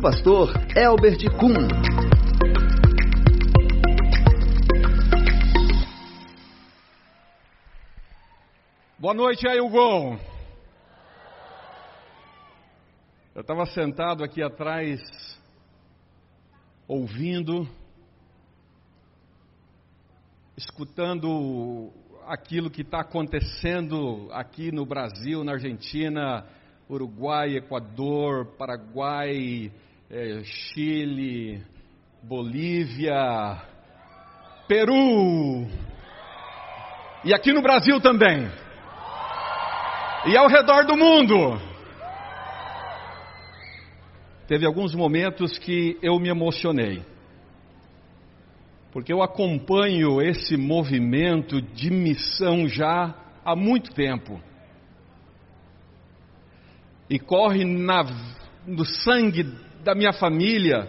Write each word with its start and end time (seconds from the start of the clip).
Pastor 0.00 0.54
Elbert 0.74 1.20
Kuhn. 1.38 1.68
Boa 8.98 9.12
noite 9.12 9.46
aí, 9.46 9.60
Hugo. 9.60 10.18
Eu 13.34 13.42
estava 13.42 13.66
sentado 13.66 14.24
aqui 14.24 14.42
atrás, 14.42 15.02
ouvindo, 16.88 17.68
escutando 20.56 21.92
aquilo 22.26 22.70
que 22.70 22.80
está 22.80 23.00
acontecendo 23.00 24.30
aqui 24.32 24.72
no 24.72 24.86
Brasil, 24.86 25.44
na 25.44 25.52
Argentina, 25.52 26.46
Uruguai, 26.88 27.56
Equador, 27.56 28.46
Paraguai, 28.56 29.70
eh, 30.10 30.42
Chile, 30.42 31.62
Bolívia, 32.22 33.62
Peru. 34.66 35.68
E 37.24 37.32
aqui 37.32 37.52
no 37.52 37.62
Brasil 37.62 38.00
também. 38.00 38.50
E 40.26 40.36
ao 40.36 40.48
redor 40.48 40.84
do 40.84 40.96
mundo. 40.96 41.60
Teve 44.48 44.66
alguns 44.66 44.94
momentos 44.94 45.56
que 45.58 45.96
eu 46.02 46.18
me 46.18 46.28
emocionei. 46.28 47.04
Porque 48.92 49.12
eu 49.12 49.22
acompanho 49.22 50.20
esse 50.20 50.56
movimento 50.56 51.62
de 51.62 51.88
missão 51.88 52.66
já 52.66 53.14
há 53.44 53.54
muito 53.54 53.92
tempo 53.94 54.40
e 57.08 57.18
corre 57.18 57.64
na, 57.64 58.04
no 58.66 58.84
sangue 58.84 59.44
da 59.82 59.94
minha 59.94 60.12
família, 60.12 60.88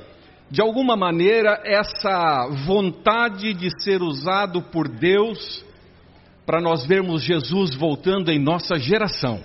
de 0.49 0.61
alguma 0.61 0.95
maneira, 0.95 1.61
essa 1.63 2.47
vontade 2.65 3.53
de 3.53 3.69
ser 3.81 4.01
usado 4.01 4.61
por 4.61 4.87
Deus 4.87 5.65
para 6.45 6.59
nós 6.59 6.85
vermos 6.85 7.23
Jesus 7.23 7.73
voltando 7.75 8.29
em 8.29 8.39
nossa 8.39 8.77
geração. 8.77 9.41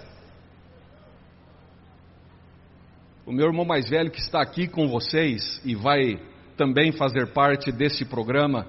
O 3.24 3.32
meu 3.32 3.46
irmão 3.46 3.64
mais 3.64 3.88
velho 3.88 4.10
que 4.10 4.20
está 4.20 4.40
aqui 4.40 4.66
com 4.66 4.88
vocês 4.88 5.60
e 5.64 5.74
vai 5.74 6.18
também 6.56 6.90
fazer 6.92 7.32
parte 7.32 7.70
desse 7.70 8.04
programa, 8.04 8.66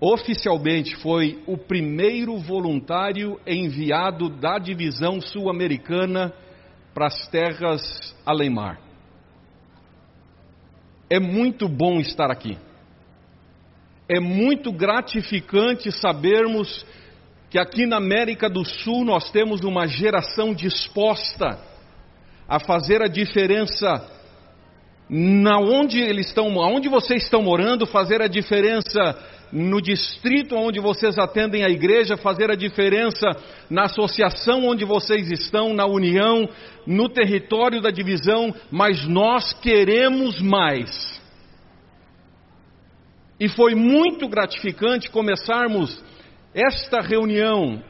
oficialmente 0.00 0.96
foi 0.96 1.42
o 1.46 1.56
primeiro 1.56 2.36
voluntário 2.38 3.38
enviado 3.46 4.28
da 4.28 4.58
divisão 4.58 5.20
sul-americana 5.20 6.32
para 6.92 7.06
as 7.06 7.28
terras 7.28 7.82
além-mar. 8.24 8.83
É 11.08 11.20
muito 11.20 11.68
bom 11.68 12.00
estar 12.00 12.30
aqui. 12.30 12.58
É 14.08 14.20
muito 14.20 14.72
gratificante 14.72 15.90
sabermos 15.92 16.84
que 17.50 17.58
aqui 17.58 17.86
na 17.86 17.96
América 17.96 18.48
do 18.48 18.64
Sul 18.64 19.04
nós 19.04 19.30
temos 19.30 19.60
uma 19.62 19.86
geração 19.86 20.52
disposta 20.52 21.58
a 22.48 22.58
fazer 22.58 23.00
a 23.02 23.06
diferença 23.06 24.10
na 25.08 25.58
onde 25.58 26.00
eles 26.00 26.26
estão, 26.26 26.56
onde 26.56 26.88
vocês 26.88 27.22
estão 27.22 27.42
morando, 27.42 27.86
fazer 27.86 28.20
a 28.22 28.26
diferença 28.26 29.16
no 29.52 29.80
distrito 29.80 30.56
onde 30.56 30.80
vocês 30.80 31.18
atendem 31.18 31.64
a 31.64 31.68
igreja, 31.68 32.16
fazer 32.16 32.50
a 32.50 32.56
diferença 32.56 33.30
na 33.70 33.84
associação 33.84 34.66
onde 34.66 34.84
vocês 34.84 35.30
estão, 35.30 35.72
na 35.72 35.86
união, 35.86 36.48
no 36.86 37.08
território 37.08 37.80
da 37.80 37.90
divisão, 37.90 38.54
mas 38.70 39.06
nós 39.06 39.52
queremos 39.54 40.40
mais. 40.40 41.20
E 43.38 43.48
foi 43.48 43.74
muito 43.74 44.28
gratificante 44.28 45.10
começarmos 45.10 46.02
esta 46.54 47.00
reunião, 47.00 47.82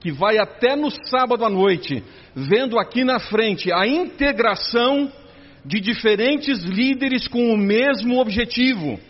que 0.00 0.12
vai 0.12 0.38
até 0.38 0.76
no 0.76 0.90
sábado 1.08 1.44
à 1.44 1.50
noite, 1.50 2.02
vendo 2.34 2.78
aqui 2.78 3.04
na 3.04 3.18
frente 3.18 3.72
a 3.72 3.86
integração 3.86 5.10
de 5.64 5.80
diferentes 5.80 6.62
líderes 6.62 7.26
com 7.26 7.52
o 7.52 7.56
mesmo 7.56 8.20
objetivo 8.20 9.00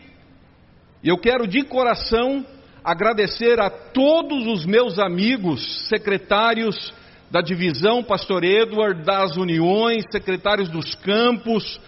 e 1.04 1.08
eu 1.10 1.18
quero 1.18 1.46
de 1.46 1.62
coração 1.62 2.46
agradecer 2.82 3.60
a 3.60 3.68
todos 3.68 4.46
os 4.46 4.64
meus 4.64 4.98
amigos, 4.98 5.86
secretários 5.86 6.94
da 7.30 7.42
divisão 7.42 8.02
Pastor 8.02 8.42
Edward, 8.42 9.04
das 9.04 9.36
uniões, 9.36 10.06
secretários 10.10 10.70
dos 10.70 10.94
campos, 10.94 11.78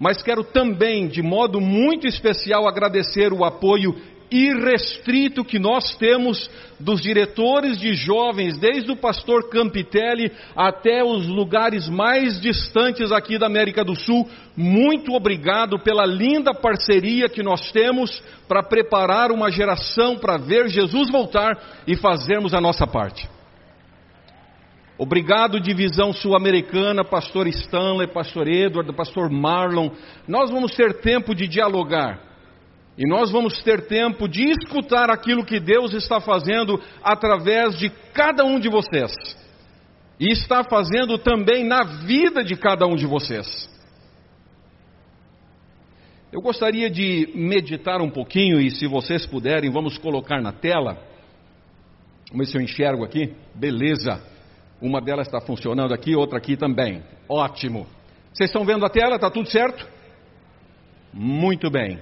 mas 0.00 0.20
quero 0.20 0.42
também, 0.42 1.06
de 1.06 1.22
modo 1.22 1.60
muito 1.60 2.08
especial, 2.08 2.66
agradecer 2.66 3.32
o 3.32 3.44
apoio 3.44 3.94
irrestrito 4.30 5.44
que 5.44 5.58
nós 5.58 5.96
temos 5.96 6.50
dos 6.78 7.00
diretores 7.00 7.78
de 7.78 7.94
jovens, 7.94 8.58
desde 8.58 8.90
o 8.90 8.96
pastor 8.96 9.48
Campitelli 9.48 10.30
até 10.54 11.02
os 11.02 11.26
lugares 11.26 11.88
mais 11.88 12.40
distantes 12.40 13.12
aqui 13.12 13.38
da 13.38 13.46
América 13.46 13.84
do 13.84 13.94
Sul. 13.94 14.28
Muito 14.56 15.12
obrigado 15.12 15.78
pela 15.78 16.04
linda 16.04 16.54
parceria 16.54 17.28
que 17.28 17.42
nós 17.42 17.70
temos 17.72 18.22
para 18.48 18.62
preparar 18.62 19.30
uma 19.30 19.50
geração 19.50 20.16
para 20.16 20.36
ver 20.36 20.68
Jesus 20.68 21.10
voltar 21.10 21.82
e 21.86 21.96
fazermos 21.96 22.54
a 22.54 22.60
nossa 22.60 22.86
parte. 22.86 23.28
Obrigado, 24.98 25.60
divisão 25.60 26.10
sul-americana, 26.10 27.04
pastor 27.04 27.46
Stanley, 27.48 28.06
pastor 28.06 28.48
Edward, 28.48 28.90
pastor 28.94 29.30
Marlon. 29.30 29.90
Nós 30.26 30.50
vamos 30.50 30.74
ter 30.74 31.00
tempo 31.00 31.34
de 31.34 31.46
dialogar 31.46 32.25
e 32.98 33.06
nós 33.06 33.30
vamos 33.30 33.62
ter 33.62 33.86
tempo 33.86 34.26
de 34.26 34.44
escutar 34.50 35.10
aquilo 35.10 35.44
que 35.44 35.60
Deus 35.60 35.92
está 35.92 36.18
fazendo 36.20 36.80
através 37.02 37.78
de 37.78 37.90
cada 38.14 38.44
um 38.44 38.58
de 38.58 38.68
vocês. 38.70 39.12
E 40.18 40.32
está 40.32 40.64
fazendo 40.64 41.18
também 41.18 41.62
na 41.62 41.82
vida 41.84 42.42
de 42.42 42.56
cada 42.56 42.86
um 42.86 42.96
de 42.96 43.06
vocês. 43.06 43.68
Eu 46.32 46.40
gostaria 46.40 46.88
de 46.88 47.30
meditar 47.34 48.00
um 48.00 48.10
pouquinho, 48.10 48.58
e 48.60 48.70
se 48.70 48.86
vocês 48.86 49.26
puderem, 49.26 49.70
vamos 49.70 49.98
colocar 49.98 50.40
na 50.40 50.52
tela. 50.52 50.98
Vamos 52.30 52.46
ver 52.46 52.52
se 52.52 52.58
eu 52.58 52.62
enxergo 52.62 53.04
aqui. 53.04 53.34
Beleza. 53.54 54.22
Uma 54.80 55.00
delas 55.00 55.26
está 55.26 55.40
funcionando 55.40 55.92
aqui, 55.92 56.16
outra 56.16 56.38
aqui 56.38 56.56
também. 56.56 57.02
Ótimo. 57.28 57.86
Vocês 58.32 58.48
estão 58.48 58.64
vendo 58.64 58.84
a 58.84 58.90
tela? 58.90 59.16
Está 59.16 59.30
tudo 59.30 59.50
certo? 59.50 59.86
Muito 61.12 61.70
bem. 61.70 61.98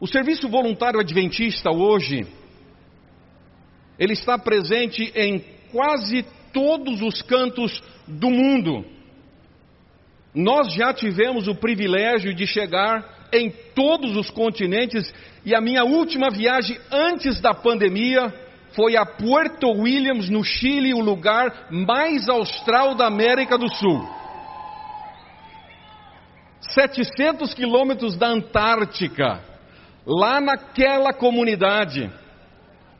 O 0.00 0.06
serviço 0.06 0.48
voluntário 0.48 0.98
adventista 0.98 1.70
hoje, 1.70 2.26
ele 3.98 4.14
está 4.14 4.38
presente 4.38 5.12
em 5.14 5.44
quase 5.70 6.24
todos 6.54 7.02
os 7.02 7.20
cantos 7.20 7.82
do 8.08 8.30
mundo. 8.30 8.82
Nós 10.34 10.72
já 10.72 10.94
tivemos 10.94 11.48
o 11.48 11.54
privilégio 11.54 12.34
de 12.34 12.46
chegar 12.46 13.28
em 13.30 13.50
todos 13.74 14.16
os 14.16 14.30
continentes 14.30 15.12
e 15.44 15.54
a 15.54 15.60
minha 15.60 15.84
última 15.84 16.30
viagem 16.30 16.78
antes 16.90 17.38
da 17.38 17.52
pandemia 17.52 18.32
foi 18.72 18.96
a 18.96 19.04
Puerto 19.04 19.68
Williams, 19.68 20.30
no 20.30 20.42
Chile, 20.42 20.94
o 20.94 21.00
lugar 21.00 21.66
mais 21.70 22.26
austral 22.26 22.94
da 22.94 23.06
América 23.06 23.58
do 23.58 23.68
Sul. 23.68 24.08
700 26.60 27.52
quilômetros 27.52 28.16
da 28.16 28.28
Antártica. 28.28 29.49
Lá 30.06 30.40
naquela 30.40 31.12
comunidade, 31.12 32.10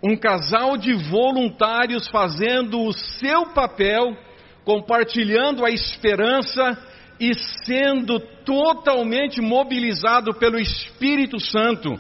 um 0.03 0.17
casal 0.17 0.77
de 0.77 0.93
voluntários 0.93 2.09
fazendo 2.09 2.81
o 2.83 2.93
seu 2.93 3.47
papel, 3.47 4.17
compartilhando 4.65 5.65
a 5.65 5.71
esperança 5.71 6.79
e 7.19 7.33
sendo 7.65 8.19
totalmente 8.19 9.41
mobilizado 9.41 10.35
pelo 10.35 10.59
Espírito 10.59 11.39
Santo 11.39 11.99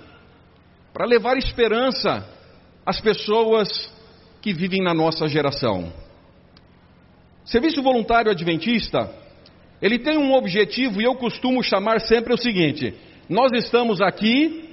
para 0.92 1.06
levar 1.06 1.36
esperança 1.36 2.26
às 2.84 3.00
pessoas 3.00 3.92
que 4.40 4.52
vivem 4.54 4.82
na 4.82 4.94
nossa 4.94 5.28
geração. 5.28 5.92
Serviço 7.44 7.82
voluntário 7.82 8.30
adventista, 8.30 9.12
ele 9.82 9.98
tem 9.98 10.16
um 10.16 10.32
objetivo 10.34 11.00
e 11.00 11.04
eu 11.04 11.14
costumo 11.16 11.62
chamar 11.62 12.00
sempre 12.00 12.32
o 12.32 12.38
seguinte: 12.38 12.94
nós 13.28 13.52
estamos 13.52 14.00
aqui 14.00 14.69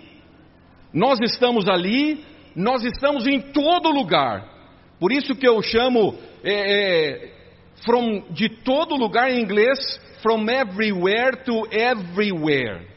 nós 0.93 1.19
estamos 1.21 1.67
ali, 1.67 2.23
nós 2.55 2.83
estamos 2.83 3.27
em 3.27 3.39
todo 3.39 3.89
lugar. 3.89 4.57
Por 4.99 5.11
isso 5.11 5.35
que 5.35 5.47
eu 5.47 5.61
chamo 5.61 6.15
é, 6.43 6.53
é, 6.53 7.31
from, 7.85 8.23
de 8.31 8.49
todo 8.49 8.95
lugar 8.95 9.31
em 9.31 9.41
inglês, 9.41 9.77
from 10.21 10.49
everywhere 10.49 11.37
to 11.45 11.67
everywhere. 11.71 12.87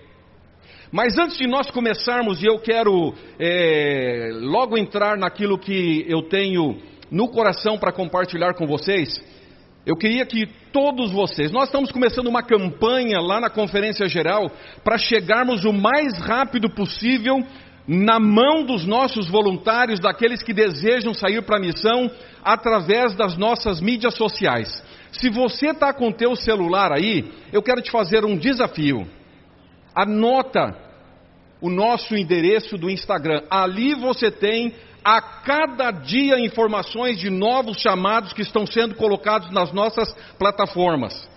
Mas 0.92 1.16
antes 1.18 1.36
de 1.36 1.46
nós 1.46 1.70
começarmos, 1.70 2.42
e 2.42 2.46
eu 2.46 2.58
quero 2.58 3.14
é, 3.38 4.30
logo 4.32 4.76
entrar 4.76 5.16
naquilo 5.16 5.58
que 5.58 6.04
eu 6.08 6.22
tenho 6.22 6.80
no 7.10 7.28
coração 7.28 7.78
para 7.78 7.92
compartilhar 7.92 8.54
com 8.54 8.66
vocês, 8.66 9.08
eu 9.86 9.96
queria 9.96 10.26
que 10.26 10.46
todos 10.72 11.10
vocês, 11.10 11.50
nós 11.50 11.64
estamos 11.64 11.90
começando 11.90 12.26
uma 12.26 12.42
campanha 12.42 13.18
lá 13.20 13.40
na 13.40 13.48
Conferência 13.48 14.06
Geral 14.08 14.50
para 14.84 14.98
chegarmos 14.98 15.64
o 15.64 15.72
mais 15.72 16.18
rápido 16.20 16.68
possível 16.70 17.38
na 17.92 18.20
mão 18.20 18.62
dos 18.62 18.86
nossos 18.86 19.28
voluntários, 19.28 19.98
daqueles 19.98 20.44
que 20.44 20.52
desejam 20.52 21.12
sair 21.12 21.42
para 21.42 21.56
a 21.56 21.60
missão, 21.60 22.08
através 22.40 23.16
das 23.16 23.36
nossas 23.36 23.80
mídias 23.80 24.14
sociais. 24.14 24.80
Se 25.10 25.28
você 25.28 25.70
está 25.70 25.92
com 25.92 26.08
o 26.08 26.12
teu 26.12 26.36
celular 26.36 26.92
aí, 26.92 27.32
eu 27.52 27.60
quero 27.60 27.82
te 27.82 27.90
fazer 27.90 28.24
um 28.24 28.36
desafio. 28.36 29.08
Anota 29.92 30.72
o 31.60 31.68
nosso 31.68 32.14
endereço 32.14 32.78
do 32.78 32.88
Instagram. 32.88 33.42
Ali 33.50 33.96
você 33.96 34.30
tem 34.30 34.72
a 35.04 35.20
cada 35.20 35.90
dia 35.90 36.38
informações 36.38 37.18
de 37.18 37.28
novos 37.28 37.80
chamados 37.80 38.32
que 38.32 38.42
estão 38.42 38.64
sendo 38.68 38.94
colocados 38.94 39.50
nas 39.50 39.72
nossas 39.72 40.14
plataformas. 40.38 41.28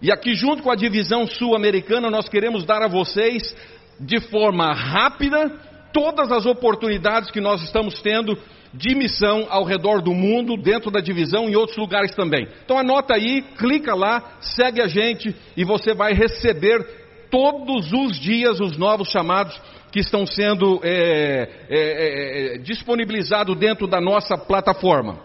E 0.00 0.12
aqui, 0.12 0.36
junto 0.36 0.62
com 0.62 0.70
a 0.70 0.76
divisão 0.76 1.26
sul-americana, 1.26 2.08
nós 2.08 2.28
queremos 2.28 2.64
dar 2.64 2.82
a 2.82 2.88
vocês, 2.88 3.52
de 3.98 4.20
forma 4.20 4.72
rápida, 4.72 5.66
todas 5.92 6.30
as 6.30 6.46
oportunidades 6.46 7.30
que 7.30 7.40
nós 7.40 7.62
estamos 7.62 8.00
tendo 8.02 8.38
de 8.72 8.94
missão 8.94 9.46
ao 9.48 9.64
redor 9.64 10.02
do 10.02 10.12
mundo, 10.12 10.56
dentro 10.56 10.90
da 10.90 11.00
divisão 11.00 11.48
e 11.48 11.56
outros 11.56 11.78
lugares 11.78 12.14
também. 12.14 12.46
Então 12.64 12.78
anota 12.78 13.14
aí, 13.14 13.42
clica 13.56 13.94
lá, 13.94 14.38
segue 14.40 14.80
a 14.80 14.86
gente 14.86 15.34
e 15.56 15.64
você 15.64 15.94
vai 15.94 16.12
receber 16.12 16.84
todos 17.30 17.92
os 17.92 18.18
dias 18.18 18.60
os 18.60 18.76
novos 18.76 19.08
chamados 19.08 19.58
que 19.90 20.00
estão 20.00 20.26
sendo 20.26 20.80
é, 20.82 21.66
é, 21.68 22.54
é, 22.56 22.58
disponibilizados 22.58 23.56
dentro 23.56 23.86
da 23.86 24.00
nossa 24.00 24.36
plataforma. 24.36 25.18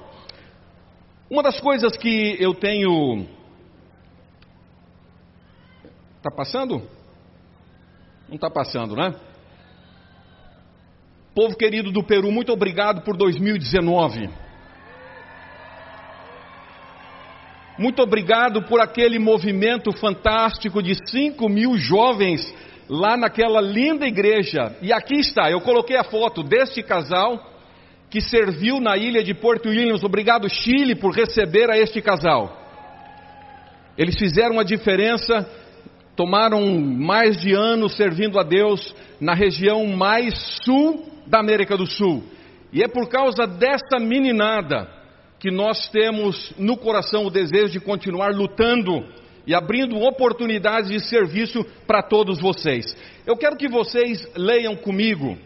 Uma 1.29 1.43
das 1.43 1.59
coisas 1.59 1.97
que 1.97 2.37
eu 2.39 2.53
tenho. 2.53 3.27
Está 6.17 6.31
passando? 6.31 6.81
Não 8.29 8.35
está 8.35 8.49
passando, 8.49 8.95
né? 8.95 9.13
Povo 11.35 11.57
querido 11.57 11.91
do 11.91 12.03
Peru, 12.03 12.31
muito 12.31 12.53
obrigado 12.53 13.01
por 13.01 13.17
2019. 13.17 14.29
Muito 17.75 18.03
obrigado 18.03 18.61
por 18.61 18.79
aquele 18.79 19.17
movimento 19.17 19.91
fantástico 19.93 20.79
de 20.83 20.93
5 21.09 21.49
mil 21.49 21.75
jovens 21.75 22.53
lá 22.87 23.17
naquela 23.17 23.59
linda 23.59 24.05
igreja. 24.05 24.77
E 24.79 24.93
aqui 24.93 25.15
está, 25.15 25.49
eu 25.49 25.59
coloquei 25.59 25.97
a 25.97 26.03
foto 26.03 26.43
deste 26.43 26.83
casal 26.83 27.51
que 28.11 28.21
serviu 28.21 28.79
na 28.79 28.95
ilha 28.95 29.23
de 29.23 29.33
Porto 29.33 29.69
Williams. 29.69 30.03
Obrigado, 30.03 30.47
Chile, 30.47 30.93
por 30.93 31.15
receber 31.15 31.67
a 31.71 31.79
este 31.79 31.99
casal. 31.99 32.55
Eles 33.97 34.15
fizeram 34.19 34.59
a 34.59 34.63
diferença, 34.63 35.49
tomaram 36.15 36.79
mais 36.79 37.41
de 37.41 37.55
anos 37.55 37.97
servindo 37.97 38.37
a 38.37 38.43
Deus 38.43 38.93
na 39.19 39.33
região 39.33 39.87
mais 39.87 40.59
sul 40.63 41.11
da 41.27 41.39
América 41.39 41.77
do 41.77 41.85
Sul. 41.85 42.23
E 42.71 42.81
é 42.81 42.87
por 42.87 43.07
causa 43.07 43.45
dessa 43.45 43.99
meninada 43.99 44.87
que 45.39 45.51
nós 45.51 45.89
temos 45.89 46.53
no 46.57 46.77
coração 46.77 47.25
o 47.25 47.29
desejo 47.29 47.73
de 47.73 47.79
continuar 47.79 48.33
lutando 48.33 49.05
e 49.45 49.53
abrindo 49.53 49.99
oportunidades 49.99 50.89
de 50.89 50.99
serviço 51.01 51.65
para 51.85 52.01
todos 52.01 52.39
vocês. 52.39 52.95
Eu 53.25 53.35
quero 53.35 53.57
que 53.57 53.67
vocês 53.67 54.25
leiam 54.35 54.75
comigo 54.75 55.37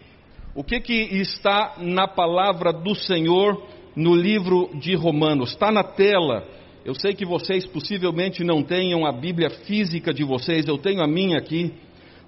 o 0.54 0.64
que, 0.64 0.80
que 0.80 0.94
está 1.20 1.74
na 1.78 2.06
palavra 2.08 2.72
do 2.72 2.94
Senhor 2.94 3.62
no 3.94 4.14
livro 4.14 4.70
de 4.74 4.94
Romanos. 4.94 5.50
Está 5.50 5.70
na 5.70 5.82
tela. 5.82 6.44
Eu 6.84 6.94
sei 6.94 7.12
que 7.12 7.26
vocês 7.26 7.66
possivelmente 7.66 8.42
não 8.44 8.62
tenham 8.62 9.04
a 9.04 9.12
Bíblia 9.12 9.50
física 9.50 10.14
de 10.14 10.24
vocês, 10.24 10.66
eu 10.66 10.78
tenho 10.78 11.02
a 11.02 11.06
minha 11.06 11.38
aqui. 11.38 11.74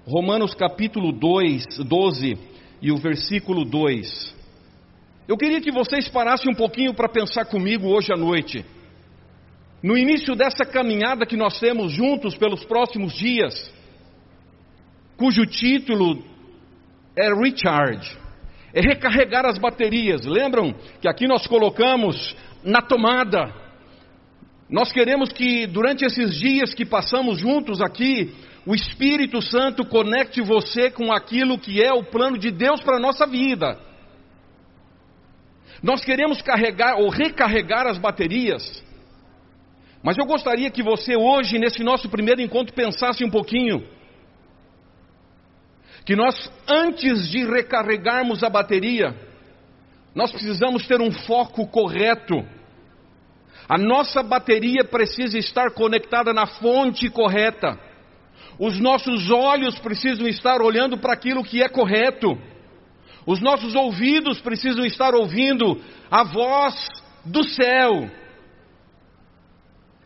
Romanos 0.05 0.53
capítulo 0.53 1.11
2, 1.11 1.77
12 1.85 2.50
e 2.81 2.91
o 2.91 2.97
versículo 2.97 3.63
2. 3.63 4.35
Eu 5.27 5.37
queria 5.37 5.61
que 5.61 5.71
vocês 5.71 6.09
parassem 6.09 6.51
um 6.51 6.55
pouquinho 6.55 6.93
para 6.93 7.07
pensar 7.07 7.45
comigo 7.45 7.87
hoje 7.87 8.11
à 8.11 8.17
noite. 8.17 8.65
No 9.81 9.97
início 9.97 10.35
dessa 10.35 10.65
caminhada 10.65 11.25
que 11.25 11.37
nós 11.37 11.59
temos 11.59 11.91
juntos 11.91 12.35
pelos 12.35 12.63
próximos 12.65 13.13
dias, 13.13 13.71
cujo 15.17 15.45
título 15.45 16.23
é 17.15 17.33
Recharge, 17.33 18.17
é 18.73 18.81
recarregar 18.81 19.45
as 19.45 19.57
baterias. 19.57 20.25
Lembram 20.25 20.73
que 20.99 21.07
aqui 21.07 21.27
nós 21.27 21.45
colocamos 21.47 22.35
na 22.63 22.81
tomada. 22.81 23.53
Nós 24.69 24.91
queremos 24.91 25.31
que 25.31 25.67
durante 25.67 26.05
esses 26.05 26.39
dias 26.39 26.73
que 26.73 26.85
passamos 26.85 27.39
juntos 27.39 27.81
aqui, 27.81 28.33
o 28.65 28.75
Espírito 28.75 29.41
Santo 29.41 29.85
conecte 29.85 30.41
você 30.41 30.91
com 30.91 31.11
aquilo 31.11 31.57
que 31.57 31.81
é 31.81 31.91
o 31.91 32.03
plano 32.03 32.37
de 32.37 32.51
Deus 32.51 32.81
para 32.81 32.97
a 32.97 32.99
nossa 32.99 33.25
vida. 33.25 33.79
Nós 35.81 36.03
queremos 36.05 36.41
carregar 36.41 36.97
ou 36.97 37.09
recarregar 37.09 37.87
as 37.87 37.97
baterias, 37.97 38.83
mas 40.03 40.17
eu 40.17 40.25
gostaria 40.25 40.69
que 40.69 40.83
você 40.83 41.15
hoje, 41.15 41.57
nesse 41.57 41.83
nosso 41.83 42.09
primeiro 42.09 42.41
encontro, 42.41 42.73
pensasse 42.73 43.23
um 43.23 43.29
pouquinho. 43.29 43.87
Que 46.05 46.15
nós, 46.15 46.51
antes 46.67 47.27
de 47.29 47.45
recarregarmos 47.45 48.43
a 48.43 48.49
bateria, 48.49 49.15
nós 50.13 50.31
precisamos 50.31 50.87
ter 50.87 50.99
um 50.99 51.11
foco 51.11 51.67
correto. 51.67 52.43
A 53.69 53.77
nossa 53.77 54.23
bateria 54.23 54.83
precisa 54.83 55.37
estar 55.37 55.71
conectada 55.71 56.33
na 56.33 56.45
fonte 56.45 57.09
correta. 57.09 57.79
Os 58.63 58.79
nossos 58.79 59.31
olhos 59.31 59.79
precisam 59.79 60.27
estar 60.27 60.61
olhando 60.61 60.95
para 60.95 61.13
aquilo 61.13 61.43
que 61.43 61.63
é 61.63 61.67
correto. 61.67 62.37
Os 63.25 63.41
nossos 63.41 63.73
ouvidos 63.73 64.39
precisam 64.39 64.85
estar 64.85 65.15
ouvindo 65.15 65.81
a 66.11 66.23
voz 66.23 66.75
do 67.25 67.43
céu. 67.43 68.07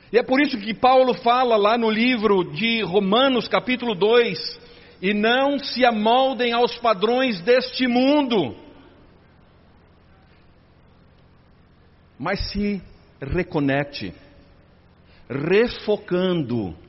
E 0.10 0.18
é 0.18 0.24
por 0.24 0.40
isso 0.40 0.58
que 0.58 0.74
Paulo 0.74 1.14
fala 1.16 1.58
lá 1.58 1.78
no 1.78 1.90
livro 1.90 2.50
de 2.54 2.82
Romanos, 2.82 3.46
capítulo 3.50 3.94
2: 3.94 4.58
e 5.02 5.14
não 5.14 5.60
se 5.60 5.84
amoldem 5.84 6.54
aos 6.54 6.78
padrões 6.78 7.42
deste 7.42 7.90
mundo, 7.90 8.56
mas 12.18 12.40
se 12.52 12.82
reconecte, 13.22 14.14
refocando 15.30 16.85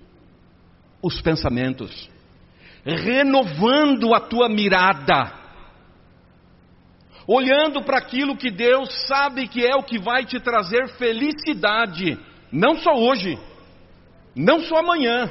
os 1.03 1.21
pensamentos, 1.21 2.09
renovando 2.85 4.15
a 4.15 4.21
tua 4.21 4.49
mirada, 4.49 5.33
olhando 7.27 7.83
para 7.83 7.99
aquilo 7.99 8.37
que 8.37 8.51
Deus 8.51 9.07
sabe 9.07 9.49
que 9.49 9.67
é 9.67 9.75
o 9.75 9.83
que 9.83 9.99
vai 9.99 10.25
te 10.25 10.39
trazer 10.39 10.89
felicidade, 10.91 12.19
não 12.53 12.77
só 12.77 12.95
hoje, 12.95 13.39
não 14.35 14.61
só 14.61 14.79
amanhã, 14.79 15.31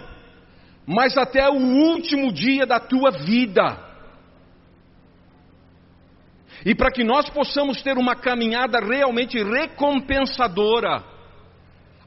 mas 0.86 1.18
até 1.18 1.48
o 1.50 1.56
último 1.56 2.32
dia 2.32 2.66
da 2.66 2.80
tua 2.80 3.12
vida. 3.12 3.86
E 6.66 6.74
para 6.74 6.92
que 6.92 7.04
nós 7.04 7.30
possamos 7.30 7.82
ter 7.82 7.98
uma 7.98 8.16
caminhada 8.16 8.80
realmente 8.80 9.42
recompensadora, 9.42 11.04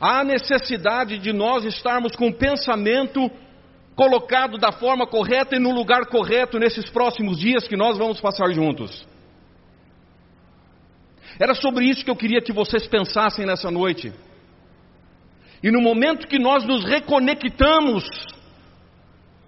há 0.00 0.25
necessidade 0.25 1.19
de 1.19 1.33
nós 1.33 1.65
estarmos 1.65 2.15
com 2.17 2.29
o 2.29 2.35
pensamento 2.35 3.31
colocado 3.99 4.59
da 4.59 4.71
forma 4.71 5.09
correta 5.09 5.57
e 5.57 5.59
no 5.59 5.73
lugar 5.73 6.07
correto 6.07 6.57
nesses 6.57 6.88
próximos 6.88 7.37
dias 7.37 7.67
que 7.67 7.76
nós 7.76 7.99
vamos 7.99 8.21
passar 8.21 8.49
juntos. 8.52 9.05
Era 11.37 11.52
sobre 11.52 11.85
isso 11.87 12.05
que 12.05 12.11
eu 12.11 12.14
queria 12.14 12.40
que 12.40 12.52
vocês 12.52 12.87
pensassem 12.87 13.45
nessa 13.45 13.73
noite. 13.73 14.12
E 15.64 15.73
no 15.73 15.81
momento 15.81 16.28
que 16.28 16.38
nós 16.38 16.64
nos 16.64 16.85
reconectamos 16.85 18.09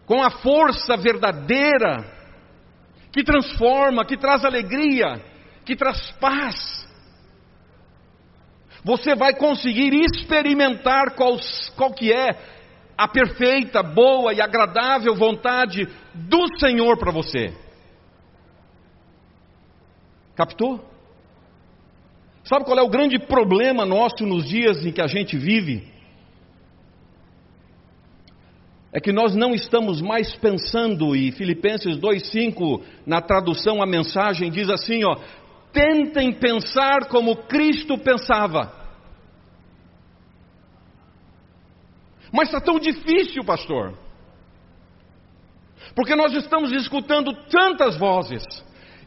com 0.05 0.21
a 0.21 0.31
força 0.31 0.97
verdadeira, 0.97 2.05
que 3.13 3.23
transforma, 3.23 4.05
que 4.05 4.17
traz 4.17 4.45
alegria, 4.45 5.25
que 5.65 5.77
traz 5.77 6.11
paz, 6.21 6.89
você 8.83 9.15
vai 9.15 9.33
conseguir 9.33 9.95
experimentar 9.95 11.15
qual, 11.15 11.37
qual 11.77 11.93
que 11.93 12.13
é 12.13 12.60
a 13.01 13.09
perfeita, 13.09 13.83
boa 13.83 14.35
e 14.35 14.43
agradável 14.43 15.15
vontade 15.15 15.89
do 16.13 16.59
Senhor 16.59 16.99
para 16.99 17.11
você. 17.11 17.51
Captou? 20.37 20.85
Sabe 22.45 22.67
qual 22.67 22.79
é 22.79 22.83
o 22.83 22.91
grande 22.91 23.19
problema 23.19 23.87
nosso 23.87 24.27
nos 24.27 24.45
dias 24.47 24.85
em 24.85 24.93
que 24.93 25.01
a 25.01 25.07
gente 25.07 25.39
vive? 25.39 25.89
É 28.93 29.01
que 29.01 29.13
nós 29.13 29.35
não 29.35 29.55
estamos 29.55 30.03
mais 30.03 30.37
pensando, 30.37 31.17
e 31.17 31.33
Filipenses 31.33 31.97
2,5, 31.97 32.83
na 33.07 33.23
tradução 33.23 33.83
a 33.83 33.87
mensagem, 33.87 34.51
diz 34.51 34.69
assim: 34.69 35.05
ó, 35.05 35.17
tentem 35.73 36.35
pensar 36.35 37.09
como 37.09 37.35
Cristo 37.47 37.97
pensava. 37.97 38.80
Mas 42.33 42.49
está 42.49 42.61
tão 42.61 42.79
difícil, 42.79 43.45
pastor. 43.45 43.95
Porque 45.95 46.15
nós 46.15 46.33
estamos 46.35 46.73
escutando 46.73 47.33
tantas 47.49 47.97
vozes. 47.97 48.45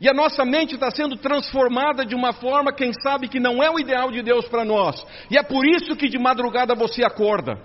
E 0.01 0.09
a 0.09 0.13
nossa 0.13 0.43
mente 0.43 0.75
está 0.75 0.91
sendo 0.91 1.15
transformada 1.15 2.05
de 2.05 2.13
uma 2.13 2.33
forma, 2.33 2.73
quem 2.73 2.91
sabe, 3.01 3.29
que 3.29 3.39
não 3.39 3.63
é 3.63 3.69
o 3.69 3.79
ideal 3.79 4.11
de 4.11 4.21
Deus 4.21 4.47
para 4.49 4.65
nós. 4.65 5.05
E 5.31 5.37
é 5.37 5.43
por 5.43 5.65
isso 5.65 5.95
que 5.95 6.09
de 6.09 6.19
madrugada 6.19 6.75
você 6.75 7.05
acorda. 7.05 7.57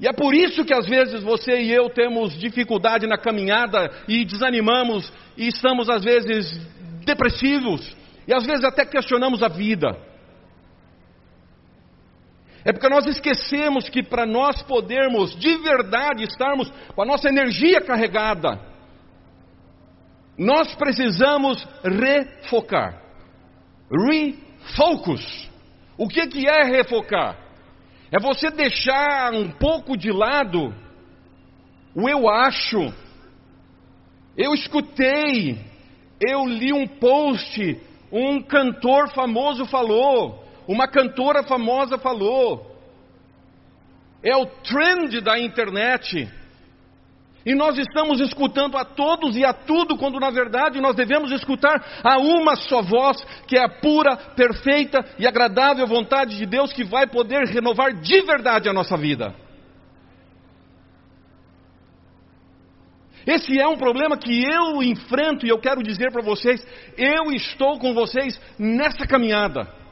E 0.00 0.08
é 0.08 0.12
por 0.12 0.34
isso 0.34 0.64
que 0.64 0.74
às 0.74 0.86
vezes 0.86 1.22
você 1.22 1.60
e 1.62 1.72
eu 1.72 1.88
temos 1.88 2.36
dificuldade 2.36 3.06
na 3.06 3.16
caminhada 3.16 3.90
e 4.08 4.24
desanimamos 4.24 5.12
e 5.36 5.46
estamos 5.46 5.88
às 5.88 6.02
vezes 6.02 6.60
depressivos 7.04 7.94
e 8.26 8.34
às 8.34 8.44
vezes 8.44 8.64
até 8.64 8.84
questionamos 8.84 9.42
a 9.42 9.48
vida. 9.48 9.96
É 12.64 12.72
porque 12.72 12.88
nós 12.88 13.06
esquecemos 13.06 13.88
que 13.88 14.02
para 14.02 14.24
nós 14.24 14.62
podermos 14.62 15.36
de 15.38 15.56
verdade 15.58 16.24
estarmos 16.24 16.72
com 16.94 17.02
a 17.02 17.04
nossa 17.04 17.28
energia 17.28 17.80
carregada, 17.80 18.58
nós 20.38 20.74
precisamos 20.74 21.66
refocar. 21.82 23.02
Refocus. 23.90 25.50
O 25.98 26.08
que, 26.08 26.26
que 26.26 26.48
é 26.48 26.64
refocar? 26.64 27.36
É 28.10 28.18
você 28.18 28.50
deixar 28.50 29.32
um 29.34 29.50
pouco 29.50 29.96
de 29.96 30.10
lado 30.10 30.74
o 31.94 32.08
eu 32.08 32.28
acho, 32.28 32.92
eu 34.36 34.52
escutei, 34.52 35.60
eu 36.20 36.44
li 36.44 36.72
um 36.72 36.88
post, 36.88 37.80
um 38.10 38.42
cantor 38.42 39.12
famoso 39.12 39.64
falou, 39.66 40.43
uma 40.66 40.88
cantora 40.88 41.42
famosa 41.42 41.98
falou. 41.98 42.74
É 44.22 44.36
o 44.36 44.46
trend 44.46 45.20
da 45.20 45.38
internet. 45.38 46.28
E 47.46 47.54
nós 47.54 47.76
estamos 47.76 48.20
escutando 48.20 48.78
a 48.78 48.84
todos 48.84 49.36
e 49.36 49.44
a 49.44 49.52
tudo, 49.52 49.98
quando 49.98 50.18
na 50.18 50.30
verdade 50.30 50.80
nós 50.80 50.96
devemos 50.96 51.30
escutar 51.30 52.00
a 52.02 52.16
uma 52.18 52.56
só 52.56 52.80
voz, 52.80 53.22
que 53.46 53.56
é 53.56 53.62
a 53.62 53.68
pura, 53.68 54.16
perfeita 54.16 55.04
e 55.18 55.26
agradável 55.26 55.86
vontade 55.86 56.38
de 56.38 56.46
Deus, 56.46 56.72
que 56.72 56.82
vai 56.82 57.06
poder 57.06 57.44
renovar 57.46 57.92
de 57.92 58.22
verdade 58.22 58.68
a 58.68 58.72
nossa 58.72 58.96
vida. 58.96 59.34
Esse 63.26 63.58
é 63.58 63.66
um 63.66 63.76
problema 63.76 64.16
que 64.16 64.44
eu 64.44 64.82
enfrento 64.82 65.46
e 65.46 65.48
eu 65.48 65.58
quero 65.58 65.82
dizer 65.82 66.10
para 66.12 66.22
vocês: 66.22 66.66
eu 66.96 67.30
estou 67.32 67.78
com 67.78 67.92
vocês 67.92 68.40
nessa 68.58 69.06
caminhada. 69.06 69.83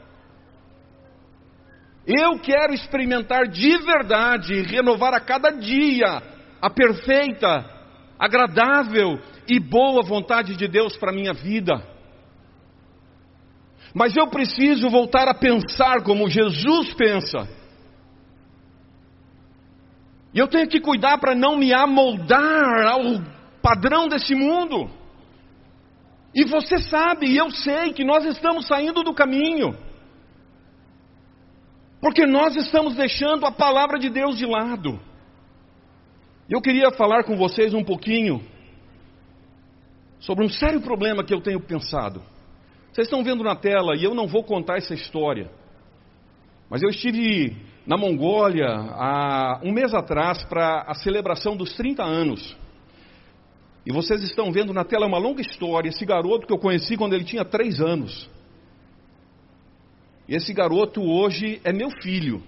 Eu 2.05 2.37
quero 2.39 2.73
experimentar 2.73 3.47
de 3.47 3.77
verdade, 3.77 4.61
renovar 4.61 5.13
a 5.13 5.21
cada 5.21 5.51
dia 5.51 6.21
a 6.61 6.69
perfeita, 6.69 7.65
agradável 8.19 9.19
e 9.47 9.59
boa 9.59 10.03
vontade 10.03 10.55
de 10.55 10.67
Deus 10.67 10.97
para 10.97 11.11
a 11.11 11.15
minha 11.15 11.33
vida. 11.33 11.81
Mas 13.93 14.15
eu 14.17 14.27
preciso 14.27 14.89
voltar 14.89 15.27
a 15.27 15.33
pensar 15.33 16.03
como 16.03 16.29
Jesus 16.29 16.93
pensa. 16.93 17.47
E 20.33 20.39
eu 20.39 20.47
tenho 20.47 20.67
que 20.67 20.81
cuidar 20.81 21.19
para 21.19 21.35
não 21.35 21.57
me 21.57 21.73
amoldar 21.73 22.87
ao 22.87 23.01
padrão 23.61 24.07
desse 24.07 24.33
mundo. 24.33 24.89
E 26.33 26.43
você 26.43 26.79
sabe, 26.79 27.27
e 27.27 27.37
eu 27.37 27.51
sei, 27.51 27.93
que 27.93 28.03
nós 28.03 28.25
estamos 28.25 28.67
saindo 28.67 29.03
do 29.03 29.13
caminho. 29.13 29.77
Porque 32.03 32.25
nós 32.25 32.53
estamos 32.57 32.95
deixando 32.95 33.45
a 33.45 33.51
palavra 33.51 33.97
de 33.97 34.09
Deus 34.09 34.37
de 34.37 34.45
lado. 34.45 34.99
Eu 36.49 36.59
queria 36.59 36.91
falar 36.91 37.23
com 37.23 37.37
vocês 37.37 37.73
um 37.73 37.81
pouquinho 37.81 38.43
sobre 40.19 40.43
um 40.43 40.49
sério 40.49 40.81
problema 40.81 41.23
que 41.23 41.33
eu 41.33 41.39
tenho 41.39 41.61
pensado. 41.61 42.21
Vocês 42.91 43.07
estão 43.07 43.23
vendo 43.23 43.41
na 43.41 43.55
tela 43.55 43.95
e 43.95 44.03
eu 44.03 44.13
não 44.13 44.27
vou 44.27 44.43
contar 44.43 44.79
essa 44.79 44.93
história. 44.93 45.49
Mas 46.69 46.83
eu 46.83 46.89
estive 46.89 47.55
na 47.87 47.95
Mongólia 47.95 48.67
há 48.67 49.61
um 49.63 49.71
mês 49.71 49.93
atrás 49.93 50.43
para 50.43 50.81
a 50.81 50.93
celebração 50.95 51.55
dos 51.55 51.73
30 51.73 52.03
anos. 52.03 52.57
E 53.85 53.93
vocês 53.93 54.21
estão 54.23 54.51
vendo 54.51 54.73
na 54.73 54.83
tela 54.83 55.07
uma 55.07 55.17
longa 55.17 55.39
história. 55.39 55.87
Esse 55.87 56.05
garoto 56.05 56.47
que 56.47 56.53
eu 56.53 56.59
conheci 56.59 56.97
quando 56.97 57.13
ele 57.13 57.23
tinha 57.23 57.45
3 57.45 57.79
anos. 57.79 58.29
E 60.27 60.35
esse 60.35 60.53
garoto 60.53 61.01
hoje 61.01 61.59
é 61.63 61.73
meu 61.73 61.89
filho. 62.01 62.41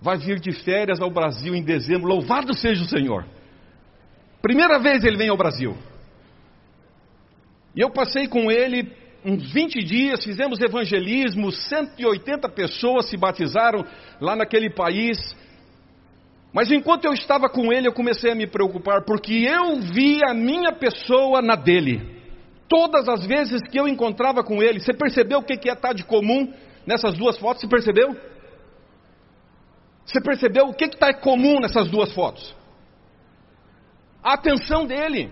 Vai 0.00 0.18
vir 0.18 0.38
de 0.38 0.52
férias 0.52 1.00
ao 1.00 1.10
Brasil 1.10 1.54
em 1.54 1.62
dezembro. 1.62 2.08
Louvado 2.08 2.54
seja 2.54 2.82
o 2.82 2.88
Senhor. 2.88 3.24
Primeira 4.40 4.78
vez 4.78 5.02
ele 5.04 5.16
vem 5.16 5.28
ao 5.28 5.36
Brasil. 5.36 5.76
E 7.74 7.80
eu 7.80 7.90
passei 7.90 8.28
com 8.28 8.50
ele 8.50 8.90
uns 9.24 9.52
20 9.52 9.82
dias, 9.82 10.24
fizemos 10.24 10.60
evangelismo, 10.60 11.50
180 11.50 12.48
pessoas 12.50 13.08
se 13.08 13.16
batizaram 13.16 13.84
lá 14.20 14.36
naquele 14.36 14.70
país. 14.70 15.18
Mas 16.52 16.70
enquanto 16.70 17.04
eu 17.04 17.12
estava 17.12 17.48
com 17.48 17.72
ele, 17.72 17.88
eu 17.88 17.92
comecei 17.92 18.30
a 18.30 18.34
me 18.34 18.46
preocupar, 18.46 19.04
porque 19.04 19.32
eu 19.32 19.80
vi 19.80 20.20
a 20.24 20.32
minha 20.32 20.72
pessoa 20.72 21.42
na 21.42 21.56
dele. 21.56 22.17
Todas 22.68 23.08
as 23.08 23.24
vezes 23.24 23.62
que 23.62 23.80
eu 23.80 23.88
encontrava 23.88 24.44
com 24.44 24.62
ele, 24.62 24.78
você 24.78 24.92
percebeu 24.92 25.38
o 25.38 25.42
que 25.42 25.68
é 25.68 25.72
estar 25.72 25.94
de 25.94 26.04
comum 26.04 26.52
nessas 26.86 27.14
duas 27.14 27.38
fotos? 27.38 27.62
Você 27.62 27.68
percebeu? 27.68 28.14
Você 30.04 30.20
percebeu 30.20 30.66
o 30.66 30.74
que 30.74 30.84
está 30.84 31.12
comum 31.14 31.60
nessas 31.60 31.90
duas 31.90 32.12
fotos? 32.12 32.54
A 34.22 34.34
atenção 34.34 34.86
dele, 34.86 35.30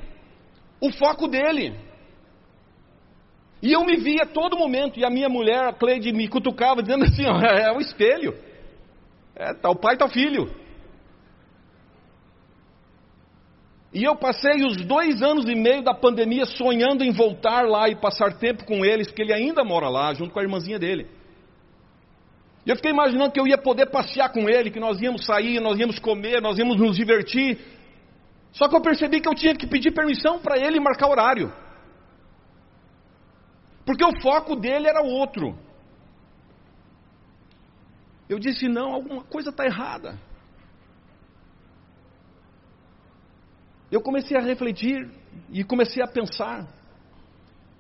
o 0.81 0.90
foco 0.93 1.28
dele. 1.28 1.75
E 3.62 3.73
eu 3.73 3.85
me 3.85 3.97
via 3.97 4.23
a 4.23 4.26
todo 4.26 4.57
momento, 4.57 4.99
e 4.99 5.05
a 5.05 5.11
minha 5.11 5.28
mulher, 5.28 5.69
a 5.69 5.73
Cleide, 5.73 6.12
me 6.12 6.28
cutucava, 6.28 6.83
dizendo 6.83 7.05
assim: 7.05 7.26
ó, 7.26 7.38
é 7.40 7.73
o 7.73 7.81
espelho. 7.81 8.35
É, 9.35 9.52
tá 9.52 9.69
o 9.69 9.76
pai, 9.76 9.97
tá 9.97 10.07
o 10.07 10.11
filho. 10.11 10.50
E 13.97 14.05
eu 14.05 14.15
passei 14.15 14.62
os 14.62 14.76
dois 14.85 15.23
anos 15.23 15.47
e 15.49 15.55
meio 15.55 15.83
da 15.83 15.95
pandemia 15.95 16.45
sonhando 16.45 17.03
em 17.03 17.11
voltar 17.11 17.67
lá 17.67 17.88
e 17.88 17.97
passar 17.97 18.37
tempo 18.37 18.67
com 18.67 18.85
eles, 18.85 19.07
porque 19.07 19.23
ele 19.23 19.33
ainda 19.33 19.65
mora 19.65 19.88
lá, 19.88 20.12
junto 20.12 20.35
com 20.35 20.38
a 20.38 20.43
irmãzinha 20.43 20.79
dele. 20.79 21.07
E 22.67 22.69
eu 22.69 22.76
fiquei 22.76 22.91
imaginando 22.91 23.33
que 23.33 23.41
eu 23.41 23.47
ia 23.47 23.57
poder 23.57 23.87
passear 23.87 24.31
com 24.31 24.50
ele, 24.50 24.71
que 24.71 24.79
nós 24.79 25.00
íamos 25.00 25.25
sair, 25.25 25.61
nós 25.61 25.79
íamos 25.79 25.99
comer, 25.99 26.43
nós 26.43 26.59
íamos 26.59 26.76
nos 26.76 26.95
divertir. 26.95 27.59
Só 28.53 28.69
que 28.69 28.76
eu 28.76 28.83
percebi 28.83 29.19
que 29.19 29.29
eu 29.31 29.35
tinha 29.35 29.57
que 29.57 29.67
pedir 29.67 29.93
permissão 29.93 30.41
para 30.41 30.59
ele 30.59 30.79
marcar 30.79 31.09
horário. 31.09 31.50
Porque 33.87 34.05
o 34.05 34.21
foco 34.21 34.57
dele 34.57 34.88
era 34.88 35.00
outro. 35.00 35.59
Eu 38.29 38.38
disse: 38.38 38.69
não, 38.69 38.93
alguma 38.93 39.25
coisa 39.25 39.49
está 39.49 39.65
errada. 39.65 40.19
Eu 43.90 44.00
comecei 44.00 44.37
a 44.37 44.40
refletir 44.40 45.09
e 45.50 45.62
comecei 45.62 46.02
a 46.02 46.07
pensar. 46.07 46.66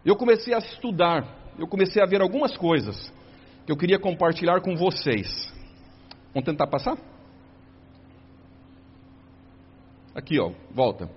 Eu 0.04 0.16
comecei 0.16 0.54
a 0.54 0.58
estudar. 0.58 1.54
Eu 1.58 1.66
comecei 1.66 2.02
a 2.02 2.06
ver 2.06 2.20
algumas 2.20 2.56
coisas 2.56 3.12
que 3.64 3.72
eu 3.72 3.76
queria 3.76 3.98
compartilhar 3.98 4.60
com 4.60 4.76
vocês. 4.76 5.52
Vamos 6.32 6.44
tentar 6.44 6.68
passar? 6.68 6.96
Aqui, 10.14 10.38
ó, 10.38 10.52
volta. 10.70 11.10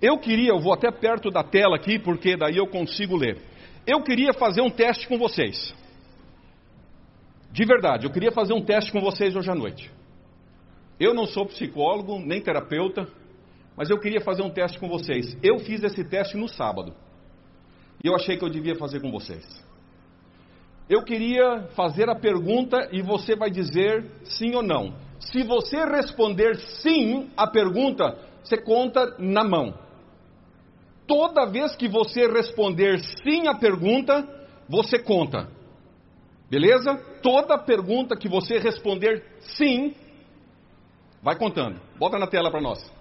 Eu 0.00 0.18
queria, 0.18 0.50
eu 0.50 0.60
vou 0.60 0.72
até 0.72 0.90
perto 0.90 1.30
da 1.30 1.42
tela 1.42 1.76
aqui, 1.76 1.98
porque 1.98 2.36
daí 2.36 2.56
eu 2.56 2.66
consigo 2.66 3.16
ler. 3.16 3.38
Eu 3.86 4.02
queria 4.02 4.32
fazer 4.32 4.60
um 4.60 4.70
teste 4.70 5.08
com 5.08 5.18
vocês. 5.18 5.74
De 7.52 7.64
verdade, 7.64 8.06
eu 8.06 8.12
queria 8.12 8.30
fazer 8.30 8.54
um 8.54 8.62
teste 8.62 8.92
com 8.92 9.00
vocês 9.00 9.34
hoje 9.34 9.50
à 9.50 9.54
noite. 9.54 9.90
Eu 10.98 11.12
não 11.12 11.26
sou 11.26 11.46
psicólogo, 11.46 12.18
nem 12.18 12.40
terapeuta, 12.40 13.08
mas 13.80 13.88
eu 13.88 13.98
queria 13.98 14.20
fazer 14.20 14.42
um 14.42 14.50
teste 14.50 14.78
com 14.78 14.90
vocês. 14.90 15.34
Eu 15.42 15.58
fiz 15.60 15.82
esse 15.82 16.04
teste 16.04 16.36
no 16.36 16.46
sábado. 16.46 16.94
E 18.04 18.08
eu 18.08 18.14
achei 18.14 18.36
que 18.36 18.44
eu 18.44 18.50
devia 18.50 18.74
fazer 18.74 19.00
com 19.00 19.10
vocês. 19.10 19.42
Eu 20.86 21.02
queria 21.02 21.62
fazer 21.74 22.10
a 22.10 22.14
pergunta 22.14 22.90
e 22.92 23.00
você 23.00 23.34
vai 23.34 23.50
dizer 23.50 24.04
sim 24.22 24.54
ou 24.54 24.62
não. 24.62 24.94
Se 25.18 25.42
você 25.42 25.82
responder 25.86 26.56
sim 26.56 27.30
à 27.34 27.46
pergunta, 27.46 28.18
você 28.44 28.58
conta 28.58 29.16
na 29.18 29.44
mão. 29.44 29.72
Toda 31.06 31.46
vez 31.46 31.74
que 31.74 31.88
você 31.88 32.26
responder 32.26 33.00
sim 33.24 33.48
à 33.48 33.54
pergunta, 33.54 34.28
você 34.68 34.98
conta. 34.98 35.48
Beleza? 36.50 36.96
Toda 37.22 37.56
pergunta 37.56 38.14
que 38.14 38.28
você 38.28 38.58
responder 38.58 39.24
sim, 39.56 39.94
vai 41.22 41.38
contando. 41.38 41.80
Bota 41.98 42.18
na 42.18 42.26
tela 42.26 42.50
para 42.50 42.60
nós. 42.60 42.99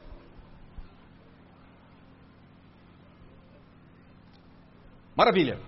Maravilha. 5.20 5.60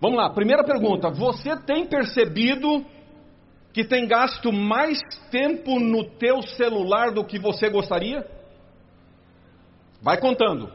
Vamos 0.00 0.16
lá, 0.16 0.30
primeira 0.30 0.64
pergunta. 0.64 1.10
Você 1.10 1.54
tem 1.58 1.86
percebido 1.86 2.86
que 3.70 3.84
tem 3.84 4.08
gasto 4.08 4.50
mais 4.50 4.98
tempo 5.30 5.78
no 5.78 6.04
teu 6.04 6.40
celular 6.40 7.10
do 7.10 7.22
que 7.22 7.38
você 7.38 7.68
gostaria? 7.68 8.26
Vai 10.00 10.18
contando. 10.18 10.72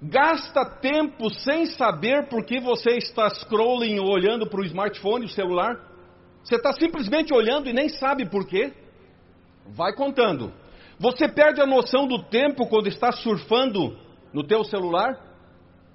Gasta 0.00 0.64
tempo 0.80 1.28
sem 1.28 1.66
saber 1.66 2.28
por 2.28 2.46
que 2.46 2.58
você 2.60 2.92
está 2.92 3.28
scrolling 3.28 3.98
ou 3.98 4.08
olhando 4.08 4.46
para 4.46 4.62
o 4.62 4.64
smartphone, 4.64 5.26
o 5.26 5.28
celular? 5.28 5.78
Você 6.42 6.54
está 6.54 6.72
simplesmente 6.72 7.34
olhando 7.34 7.68
e 7.68 7.74
nem 7.74 7.90
sabe 7.90 8.24
por 8.24 8.46
quê? 8.46 8.72
Vai 9.66 9.92
contando. 9.92 10.50
Você 10.98 11.28
perde 11.28 11.60
a 11.60 11.66
noção 11.66 12.06
do 12.06 12.22
tempo 12.22 12.66
quando 12.66 12.86
está 12.86 13.12
surfando 13.12 13.98
no 14.32 14.42
teu 14.42 14.64
celular? 14.64 15.20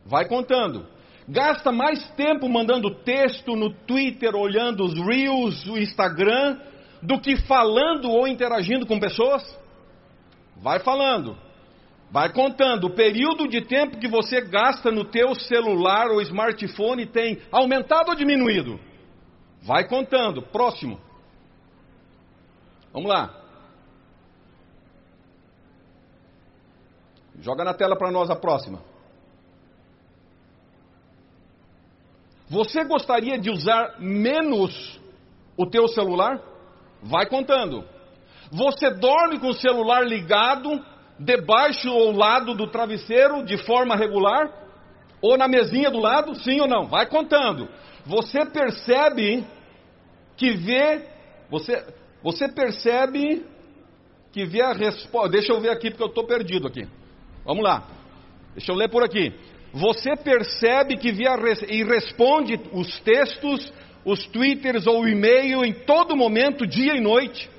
Vai 0.06 0.28
contando. 0.28 0.93
Gasta 1.28 1.72
mais 1.72 2.10
tempo 2.12 2.50
mandando 2.50 2.92
texto 3.04 3.56
no 3.56 3.74
Twitter, 3.74 4.36
olhando 4.36 4.84
os 4.84 4.94
Reels, 4.94 5.66
o 5.68 5.78
Instagram, 5.78 6.60
do 7.02 7.20
que 7.20 7.38
falando 7.38 8.10
ou 8.10 8.28
interagindo 8.28 8.86
com 8.86 9.00
pessoas? 9.00 9.44
Vai 10.58 10.80
falando. 10.80 11.38
Vai 12.12 12.32
contando. 12.32 12.86
O 12.86 12.96
período 12.96 13.48
de 13.48 13.62
tempo 13.62 13.98
que 13.98 14.08
você 14.08 14.42
gasta 14.42 14.92
no 14.92 15.06
teu 15.06 15.34
celular 15.34 16.08
ou 16.08 16.22
smartphone 16.22 17.06
tem 17.06 17.42
aumentado 17.52 18.10
ou 18.10 18.16
diminuído? 18.16 18.80
Vai 19.64 19.88
contando. 19.88 20.42
Próximo. 20.42 21.00
Vamos 22.92 23.10
lá. 23.10 23.42
Joga 27.40 27.64
na 27.64 27.74
tela 27.74 27.98
para 27.98 28.12
nós 28.12 28.30
a 28.30 28.36
próxima. 28.36 28.93
Você 32.54 32.84
gostaria 32.84 33.40
de 33.40 33.50
usar 33.50 33.96
menos 34.00 35.00
o 35.58 35.66
teu 35.66 35.88
celular? 35.88 36.40
Vai 37.02 37.26
contando. 37.26 37.84
Você 38.52 38.92
dorme 38.92 39.40
com 39.40 39.48
o 39.48 39.54
celular 39.56 40.06
ligado 40.06 40.70
debaixo 41.20 41.90
ou 41.90 42.12
lado 42.12 42.54
do 42.54 42.68
travesseiro 42.68 43.44
de 43.44 43.58
forma 43.58 43.96
regular? 43.96 44.52
Ou 45.20 45.36
na 45.36 45.48
mesinha 45.48 45.90
do 45.90 45.98
lado? 45.98 46.36
Sim 46.36 46.62
ou 46.62 46.68
não? 46.68 46.86
Vai 46.86 47.08
contando. 47.08 47.68
Você 48.06 48.46
percebe 48.46 49.44
que 50.38 50.52
vê, 50.52 51.08
você, 51.50 51.84
você 52.22 52.48
percebe 52.48 53.44
que 54.32 54.46
vê 54.46 54.62
a 54.62 54.74
resposta. 54.74 55.30
Deixa 55.30 55.52
eu 55.52 55.60
ver 55.60 55.70
aqui 55.70 55.90
porque 55.90 56.04
eu 56.04 56.08
estou 56.08 56.28
perdido 56.28 56.68
aqui. 56.68 56.88
Vamos 57.44 57.64
lá. 57.64 57.88
Deixa 58.54 58.72
eu 58.72 58.76
ler 58.76 58.90
por 58.90 59.04
aqui. 59.04 59.34
Você 59.74 60.16
percebe 60.16 60.98
que 60.98 61.12
via 61.12 61.36
e 61.68 61.84
responde 61.84 62.60
os 62.72 63.00
textos, 63.00 63.74
os 64.06 64.24
twitters 64.28 64.86
ou 64.86 65.08
e-mail 65.08 65.66
em 65.66 65.74
todo 65.74 66.16
momento, 66.16 66.68
dia 66.68 66.96
e 66.96 67.02
noite, 67.02 67.50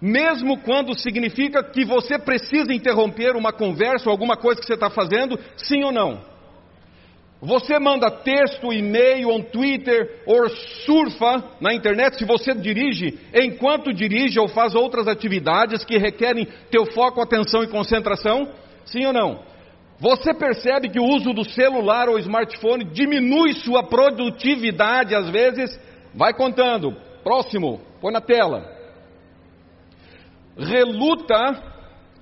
mesmo 0.00 0.58
quando 0.58 0.98
significa 0.98 1.62
que 1.62 1.84
você 1.84 2.18
precisa 2.18 2.74
interromper 2.74 3.36
uma 3.36 3.52
conversa 3.52 4.08
ou 4.08 4.10
alguma 4.10 4.36
coisa 4.36 4.60
que 4.60 4.66
você 4.66 4.74
está 4.74 4.90
fazendo, 4.90 5.38
sim 5.56 5.84
ou 5.84 5.92
não? 5.92 6.32
Você 7.40 7.78
manda 7.78 8.10
texto, 8.10 8.72
e-mail, 8.72 9.30
um 9.30 9.42
Twitter 9.42 10.22
ou 10.26 10.48
surfa 10.84 11.44
na 11.60 11.72
internet 11.72 12.18
se 12.18 12.24
você 12.24 12.54
dirige, 12.54 13.20
enquanto 13.32 13.92
dirige 13.92 14.40
ou 14.40 14.48
faz 14.48 14.74
outras 14.74 15.06
atividades 15.06 15.84
que 15.84 15.96
requerem 15.96 16.48
teu 16.72 16.86
foco, 16.86 17.20
atenção 17.20 17.62
e 17.62 17.68
concentração? 17.68 18.48
Sim 18.84 19.06
ou 19.06 19.12
não? 19.12 19.51
Você 20.02 20.34
percebe 20.34 20.88
que 20.88 20.98
o 20.98 21.04
uso 21.04 21.32
do 21.32 21.48
celular 21.48 22.08
ou 22.08 22.18
smartphone 22.18 22.82
diminui 22.82 23.54
sua 23.54 23.84
produtividade 23.84 25.14
às 25.14 25.30
vezes? 25.30 25.78
Vai 26.12 26.34
contando. 26.34 26.90
Próximo, 27.22 27.80
põe 28.00 28.12
na 28.12 28.20
tela. 28.20 28.68
Reluta. 30.58 31.36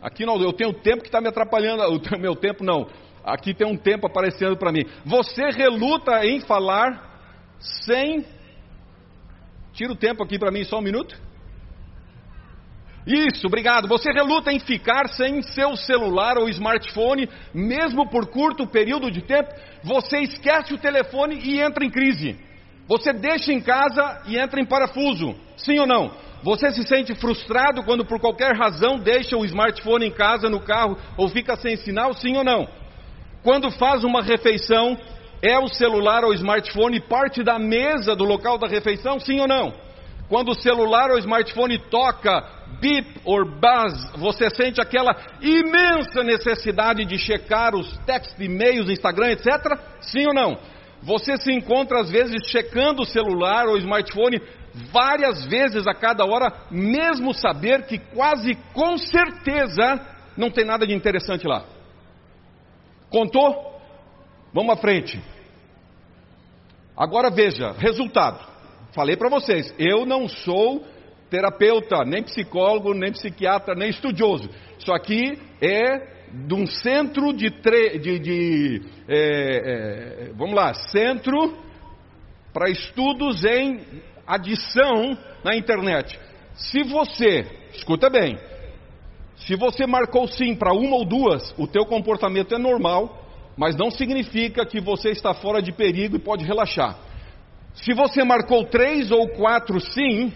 Aqui 0.03 0.27
não, 0.27 0.39
eu 0.43 0.53
tenho 0.53 0.75
tempo 0.75 1.01
que 1.01 1.09
está 1.09 1.23
me 1.23 1.29
atrapalhando. 1.29 1.81
O 2.15 2.19
meu 2.19 2.37
tempo 2.37 2.63
não. 2.63 2.87
Aqui 3.25 3.55
tem 3.55 3.67
um 3.67 3.79
tempo 3.79 4.07
aparecendo 4.07 4.59
para 4.59 4.71
mim. 4.71 4.85
Você 5.07 5.49
reluta 5.49 6.23
em 6.27 6.39
falar 6.41 7.57
sem. 7.59 8.27
Tira 9.73 9.95
o 9.95 9.97
tempo 9.97 10.23
aqui 10.23 10.39
para 10.39 10.51
mim 10.51 10.65
só 10.65 10.81
um 10.81 10.83
minuto. 10.83 11.19
Isso, 13.07 13.47
obrigado. 13.47 13.89
Você 13.89 14.11
reluta 14.13 14.53
em 14.53 14.59
ficar 14.59 15.09
sem 15.09 15.43
seu 15.43 15.77
celular 15.77 16.37
ou 16.37 16.49
smartphone, 16.49 17.29
mesmo 17.55 18.09
por 18.09 18.27
curto 18.27 18.67
período 18.67 19.11
de 19.11 19.23
tempo. 19.23 19.51
Você 19.83 20.19
esquece 20.19 20.75
o 20.75 20.79
telefone 20.79 21.41
e 21.43 21.61
entra 21.61 21.85
em 21.85 21.91
crise. 21.91 22.39
Você 22.87 23.13
deixa 23.13 23.53
em 23.53 23.61
casa 23.61 24.23
e 24.27 24.39
entra 24.39 24.61
em 24.61 24.67
parafuso. 24.67 25.35
Sim 25.57 25.79
ou 25.79 25.87
não? 25.87 26.11
Você 26.43 26.71
se 26.73 26.83
sente 26.85 27.15
frustrado 27.15 27.83
quando 27.85 28.05
por 28.05 28.19
qualquer 28.19 28.57
razão 28.57 28.99
deixa 28.99 29.37
o 29.37 29.45
smartphone 29.45 30.07
em 30.07 30.11
casa, 30.11 30.49
no 30.49 30.61
carro 30.61 30.97
ou 31.17 31.29
fica 31.29 31.57
sem 31.57 31.77
sinal? 31.77 32.13
Sim 32.15 32.37
ou 32.37 32.45
não? 32.45 32.69
Quando 33.43 33.71
faz 33.71 34.05
uma 34.05 34.23
refeição, 34.23 34.99
é 35.43 35.59
o 35.59 35.69
celular 35.69 36.25
ou 36.25 36.35
smartphone 36.35 37.01
parte 37.01 37.43
da 37.43 37.59
mesa 37.59 38.15
do 38.15 38.25
local 38.25 38.59
da 38.59 38.67
refeição? 38.67 39.19
Sim 39.19 39.41
ou 39.41 39.49
não? 39.49 39.73
Quando 40.29 40.51
o 40.51 40.61
celular 40.61 41.11
ou 41.11 41.19
smartphone 41.19 41.79
toca 41.91 42.60
beep 42.81 43.21
or 43.25 43.45
buzz, 43.45 44.13
você 44.17 44.49
sente 44.51 44.81
aquela 44.81 45.17
imensa 45.41 46.23
necessidade 46.23 47.05
de 47.05 47.19
checar 47.19 47.75
os 47.75 47.97
textos, 47.99 48.39
e-mails, 48.39 48.89
Instagram, 48.91 49.31
etc? 49.31 49.79
Sim 50.01 50.27
ou 50.27 50.35
não? 50.35 50.59
Você 51.03 51.37
se 51.39 51.53
encontra 51.53 52.01
às 52.01 52.11
vezes 52.11 52.37
checando 52.49 53.03
o 53.03 53.07
celular 53.07 53.67
ou 53.67 53.79
smartphone 53.79 54.41
várias 54.93 55.45
vezes 55.47 55.87
a 55.87 55.95
cada 55.95 56.25
hora, 56.25 56.53
mesmo 56.71 57.33
saber 57.35 57.87
que 57.87 57.99
quase 57.99 58.55
com 58.73 58.97
certeza 58.99 60.01
não 60.37 60.51
tem 60.51 60.65
nada 60.65 60.87
de 60.87 60.95
interessante 60.95 61.47
lá. 61.47 61.65
Contou? 63.09 63.81
Vamos 64.53 64.75
à 64.75 64.77
frente. 64.77 65.21
Agora 66.97 67.31
veja, 67.31 67.73
resultado. 67.73 68.47
Falei 68.93 69.17
para 69.17 69.29
vocês, 69.29 69.73
eu 69.79 70.05
não 70.05 70.29
sou 70.29 70.85
terapeuta, 71.31 72.05
nem 72.05 72.23
psicólogo, 72.23 72.93
nem 72.93 73.13
psiquiatra, 73.13 73.75
nem 73.75 73.89
estudioso. 73.89 74.51
Isso 74.79 74.93
aqui 74.93 75.39
é 75.63 76.21
de 76.33 76.55
um 76.55 76.67
centro 76.67 77.33
de, 77.33 77.51
tre... 77.51 77.99
de, 77.99 78.19
de 78.19 78.83
é, 79.09 80.29
é, 80.29 80.33
vamos 80.35 80.55
lá, 80.55 80.75
centro 80.75 81.57
para 82.53 82.69
estudos 82.69 83.45
em 83.45 83.81
adição 84.27 85.17
na 85.45 85.57
internet. 85.57 86.19
Se 86.55 86.83
você, 86.83 87.47
escuta 87.73 88.11
bem, 88.11 88.39
se 89.37 89.57
você 89.57 89.87
marcou 89.87 90.27
sim 90.29 90.55
para 90.55 90.73
uma 90.73 90.97
ou 90.97 91.05
duas, 91.05 91.55
o 91.57 91.67
teu 91.67 91.87
comportamento 91.87 92.55
é 92.55 92.59
normal, 92.59 93.25
mas 93.57 93.77
não 93.77 93.91
significa 93.91 94.67
que 94.67 94.81
você 94.81 95.11
está 95.11 95.33
fora 95.35 95.63
de 95.63 95.73
perigo 95.73 96.17
e 96.17 96.21
pode 96.21 96.45
relaxar. 96.45 96.97
Se 97.75 97.95
você 97.95 98.25
marcou 98.25 98.65
três 98.65 99.11
ou 99.11 99.29
quatro 99.29 99.81
sim, 99.81 100.33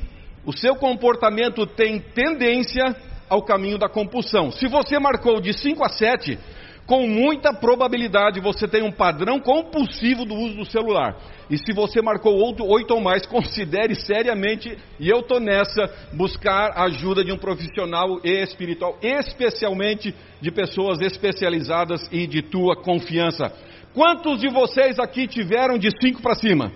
o 0.47 0.53
seu 0.53 0.77
comportamento 0.77 1.67
tem 1.67 1.99
tendência 1.99 2.95
ao 3.29 3.43
caminho 3.43 3.79
da 3.79 3.89
compulsão. 3.89 4.51
Se 4.51 4.69
você 4.69 4.99
marcou 4.99 5.41
de 5.41 5.53
5 5.53 5.83
a 5.83 5.89
7, 5.89 6.39
com 6.87 7.07
muita 7.07 7.53
probabilidade 7.55 8.41
você 8.41 8.69
tem 8.69 8.83
um 8.83 8.93
padrão 8.93 9.41
compulsivo 9.41 10.25
do 10.25 10.35
uso 10.35 10.57
do 10.57 10.65
celular. 10.67 11.17
E 11.49 11.57
se 11.57 11.73
você 11.73 12.03
marcou 12.03 12.37
8 12.37 12.95
ou 12.95 13.01
mais, 13.01 13.25
considere 13.27 13.95
seriamente, 13.95 14.77
e 15.01 15.09
eu 15.09 15.21
estou 15.21 15.41
nessa, 15.41 15.91
buscar 16.13 16.73
a 16.73 16.85
ajuda 16.85 17.25
de 17.25 17.33
um 17.33 17.39
profissional 17.39 18.21
espiritual, 18.23 18.99
especialmente 19.03 20.15
de 20.41 20.51
pessoas 20.51 21.01
especializadas 21.01 22.07
e 22.13 22.27
de 22.27 22.43
tua 22.43 22.77
confiança. 22.77 23.51
Quantos 23.95 24.41
de 24.41 24.49
vocês 24.49 24.99
aqui 24.99 25.27
tiveram 25.27 25.79
de 25.79 25.89
5 26.01 26.21
para 26.21 26.35
cima? 26.35 26.73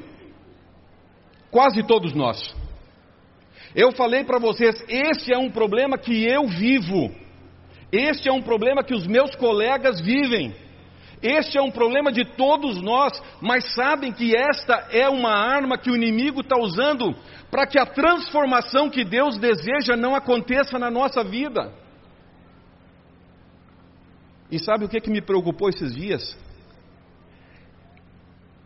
Quase 1.51 1.83
todos 1.83 2.15
nós. 2.15 2.55
Eu 3.75 3.93
falei 3.93 4.25
para 4.25 4.39
vocês, 4.39 4.83
esse 4.89 5.33
é 5.33 5.39
um 5.39 5.51
problema 5.51 5.99
que 5.99 6.25
eu 6.25 6.47
vivo. 6.47 7.11
Este 7.93 8.29
é 8.29 8.33
um 8.33 8.43
problema 8.43 8.83
que 8.83 8.95
os 8.95 9.07
meus 9.07 9.35
colegas 9.35 10.01
vivem. 10.01 10.55
Este 11.23 11.59
é 11.59 11.63
um 11.63 11.71
problema 11.71 12.13
de 12.13 12.25
todos 12.25 12.81
nós, 12.81 13.21
mas 13.41 13.75
sabem 13.75 14.13
que 14.13 14.37
esta 14.37 14.89
é 14.93 15.09
uma 15.09 15.33
arma 15.33 15.77
que 15.77 15.91
o 15.91 15.97
inimigo 15.97 16.41
está 16.41 16.57
usando 16.57 17.15
para 17.51 17.67
que 17.67 17.79
a 17.79 17.87
transformação 17.87 18.89
que 18.89 19.05
Deus 19.05 19.37
deseja 19.39 19.97
não 19.97 20.15
aconteça 20.15 20.79
na 20.79 20.91
nossa 20.91 21.25
vida. 21.25 21.73
E 24.51 24.59
sabe 24.59 24.85
o 24.85 24.89
que, 24.89 25.01
que 25.01 25.11
me 25.11 25.21
preocupou 25.21 25.69
esses 25.69 25.95
dias? 25.95 26.39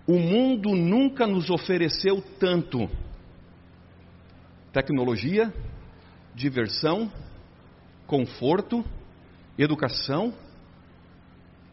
O 0.06 0.18
mundo 0.18 0.70
nunca 0.74 1.26
nos 1.26 1.48
ofereceu 1.48 2.22
tanto 2.38 2.88
tecnologia, 4.72 5.52
diversão, 6.34 7.12
conforto, 8.06 8.84
educação, 9.58 10.32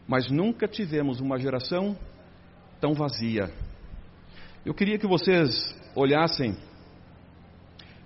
mas 0.06 0.30
nunca 0.30 0.68
tivemos 0.68 1.20
uma 1.20 1.38
geração 1.38 1.96
tão 2.80 2.94
vazia. 2.94 3.50
Eu 4.64 4.74
queria 4.74 4.98
que 4.98 5.06
vocês 5.06 5.74
olhassem 5.94 6.56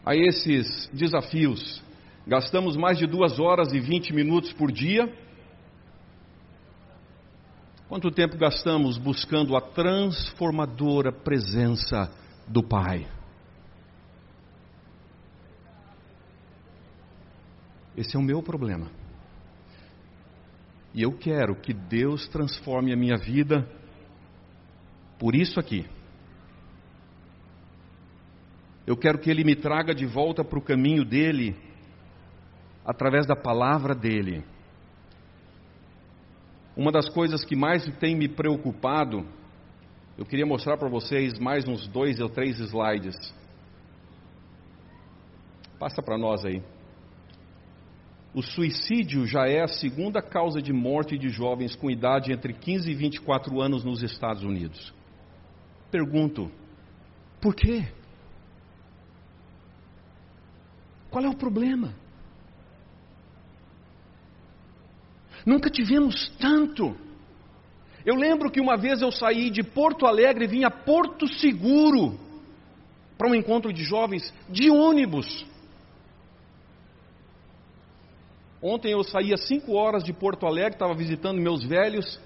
a 0.05 0.15
esses 0.15 0.89
desafios. 0.93 1.83
Gastamos 2.27 2.77
mais 2.77 2.99
de 2.99 3.07
duas 3.07 3.39
horas 3.39 3.73
e 3.73 3.81
vinte 3.81 4.13
minutos 4.13 4.53
por 4.53 4.71
dia. 4.71 5.13
Quanto 7.89 8.11
tempo 8.11 8.37
gastamos 8.37 8.99
buscando 8.99 9.57
a 9.57 9.61
transformadora 9.61 11.13
presença 11.13 12.11
do 12.49 12.63
Pai? 12.63 13.14
Esse 17.97 18.17
é 18.17 18.19
o 18.19 18.23
meu 18.23 18.43
problema. 18.43 18.91
E 20.93 21.03
eu 21.03 21.13
quero 21.13 21.57
que 21.57 21.73
Deus 21.73 22.29
transforme 22.29 22.93
a 22.93 22.97
minha 22.97 23.17
vida 23.17 23.69
por 25.19 25.35
isso 25.35 25.59
aqui. 25.59 25.87
Eu 28.87 28.97
quero 28.97 29.19
que 29.19 29.31
Ele 29.31 29.45
me 29.45 29.57
traga 29.57 29.95
de 29.95 30.05
volta 30.05 30.45
para 30.45 30.59
o 30.59 30.63
caminho 30.63 31.05
dele, 31.05 31.57
através 32.85 33.27
da 33.27 33.35
palavra 33.35 33.95
dele. 33.95 34.45
Uma 36.77 36.93
das 36.93 37.09
coisas 37.09 37.45
que 37.45 37.57
mais 37.57 37.85
tem 37.99 38.15
me 38.15 38.29
preocupado, 38.29 39.27
eu 40.19 40.27
queria 40.27 40.45
mostrar 40.45 40.77
para 40.77 40.89
vocês 40.89 41.39
mais 41.39 41.67
uns 41.67 41.89
dois 41.89 42.21
ou 42.21 42.29
três 42.29 42.59
slides. 42.61 43.17
Passa 45.79 46.03
para 46.03 46.19
nós 46.19 46.45
aí. 46.45 46.63
O 48.35 48.43
suicídio 48.43 49.25
já 49.27 49.47
é 49.47 49.63
a 49.63 49.69
segunda 49.69 50.21
causa 50.21 50.61
de 50.61 50.73
morte 50.73 51.17
de 51.17 51.29
jovens 51.29 51.77
com 51.77 51.89
idade 51.89 52.33
entre 52.33 52.53
15 52.53 52.91
e 52.91 52.95
24 52.95 53.61
anos 53.61 53.85
nos 53.85 54.03
Estados 54.03 54.43
Unidos. 54.43 54.93
Pergunto, 55.89 56.51
por 57.41 57.55
quê? 57.55 57.87
Qual 61.11 61.25
é 61.25 61.29
o 61.29 61.37
problema? 61.37 61.95
Nunca 65.47 65.71
tivemos 65.71 66.29
tanto. 66.41 66.97
Eu 68.05 68.17
lembro 68.17 68.51
que 68.51 68.61
uma 68.61 68.77
vez 68.77 69.01
eu 69.01 69.13
saí 69.13 69.49
de 69.49 69.63
Porto 69.63 70.07
Alegre 70.07 70.47
e 70.47 70.49
vim 70.49 70.65
a 70.65 70.71
Porto 70.73 71.29
Seguro 71.35 72.19
para 73.17 73.31
um 73.31 73.35
encontro 73.35 73.73
de 73.73 73.85
jovens 73.85 74.35
de 74.51 74.71
ônibus. 74.71 75.47
Ontem 78.67 78.93
eu 78.93 79.05
saí 79.05 79.31
às 79.31 79.47
5 79.47 79.75
horas 79.75 80.03
de 80.03 80.11
Porto 80.15 80.47
Alegre, 80.47 80.73
estava 80.73 80.95
visitando 80.95 81.39
meus 81.39 81.63
velhos. 81.63 82.19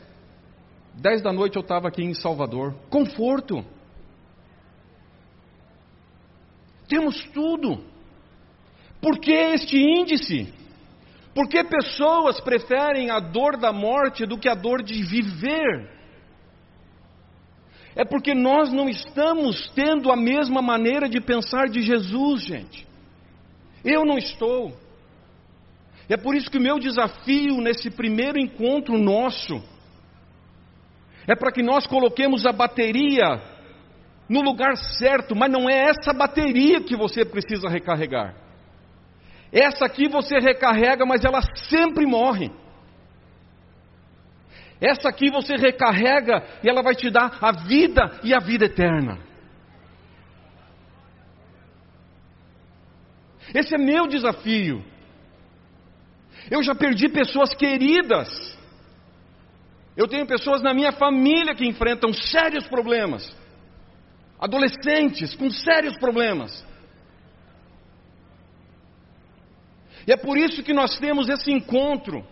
10 0.94 1.20
da 1.20 1.32
noite 1.32 1.56
eu 1.56 1.62
estava 1.62 1.88
aqui 1.88 2.00
em 2.00 2.14
Salvador. 2.14 2.76
Conforto. 2.88 3.64
Temos 6.86 7.20
tudo. 7.34 7.84
Por 9.02 9.18
que 9.18 9.32
este 9.32 9.76
índice? 9.76 10.54
Por 11.34 11.48
que 11.48 11.64
pessoas 11.64 12.40
preferem 12.40 13.10
a 13.10 13.18
dor 13.18 13.56
da 13.56 13.72
morte 13.72 14.24
do 14.24 14.38
que 14.38 14.48
a 14.48 14.54
dor 14.54 14.80
de 14.80 15.02
viver? 15.02 15.90
É 17.96 18.04
porque 18.04 18.32
nós 18.32 18.72
não 18.72 18.88
estamos 18.88 19.68
tendo 19.74 20.12
a 20.12 20.16
mesma 20.16 20.62
maneira 20.62 21.08
de 21.08 21.20
pensar 21.20 21.68
de 21.68 21.82
Jesus, 21.82 22.44
gente. 22.44 22.86
Eu 23.84 24.04
não 24.04 24.16
estou. 24.16 24.86
É 26.08 26.16
por 26.16 26.34
isso 26.34 26.50
que 26.50 26.58
o 26.58 26.60
meu 26.60 26.78
desafio 26.78 27.60
nesse 27.60 27.90
primeiro 27.90 28.38
encontro 28.38 28.96
nosso 28.96 29.62
é 31.26 31.36
para 31.36 31.52
que 31.52 31.62
nós 31.62 31.86
coloquemos 31.86 32.46
a 32.46 32.52
bateria 32.52 33.42
no 34.28 34.40
lugar 34.40 34.76
certo, 34.76 35.36
mas 35.36 35.50
não 35.50 35.68
é 35.68 35.90
essa 35.90 36.12
bateria 36.12 36.82
que 36.82 36.96
você 36.96 37.24
precisa 37.24 37.68
recarregar. 37.68 38.34
Essa 39.52 39.84
aqui 39.84 40.08
você 40.08 40.38
recarrega, 40.38 41.04
mas 41.04 41.24
ela 41.24 41.40
sempre 41.68 42.06
morre. 42.06 42.50
Essa 44.80 45.08
aqui 45.08 45.30
você 45.30 45.56
recarrega 45.56 46.42
e 46.62 46.68
ela 46.68 46.82
vai 46.82 46.94
te 46.94 47.10
dar 47.10 47.38
a 47.40 47.52
vida 47.52 48.20
e 48.22 48.34
a 48.34 48.38
vida 48.38 48.66
eterna. 48.66 49.18
Esse 53.54 53.74
é 53.74 53.78
meu 53.78 54.06
desafio. 54.06 54.84
Eu 56.50 56.62
já 56.62 56.74
perdi 56.74 57.08
pessoas 57.08 57.54
queridas. 57.54 58.56
Eu 59.96 60.06
tenho 60.06 60.26
pessoas 60.26 60.62
na 60.62 60.72
minha 60.72 60.92
família 60.92 61.54
que 61.54 61.66
enfrentam 61.66 62.12
sérios 62.12 62.66
problemas. 62.66 63.34
Adolescentes 64.38 65.34
com 65.34 65.50
sérios 65.50 65.96
problemas. 65.98 66.64
E 70.06 70.12
é 70.12 70.16
por 70.16 70.38
isso 70.38 70.62
que 70.62 70.72
nós 70.72 70.98
temos 70.98 71.28
esse 71.28 71.50
encontro. 71.50 72.24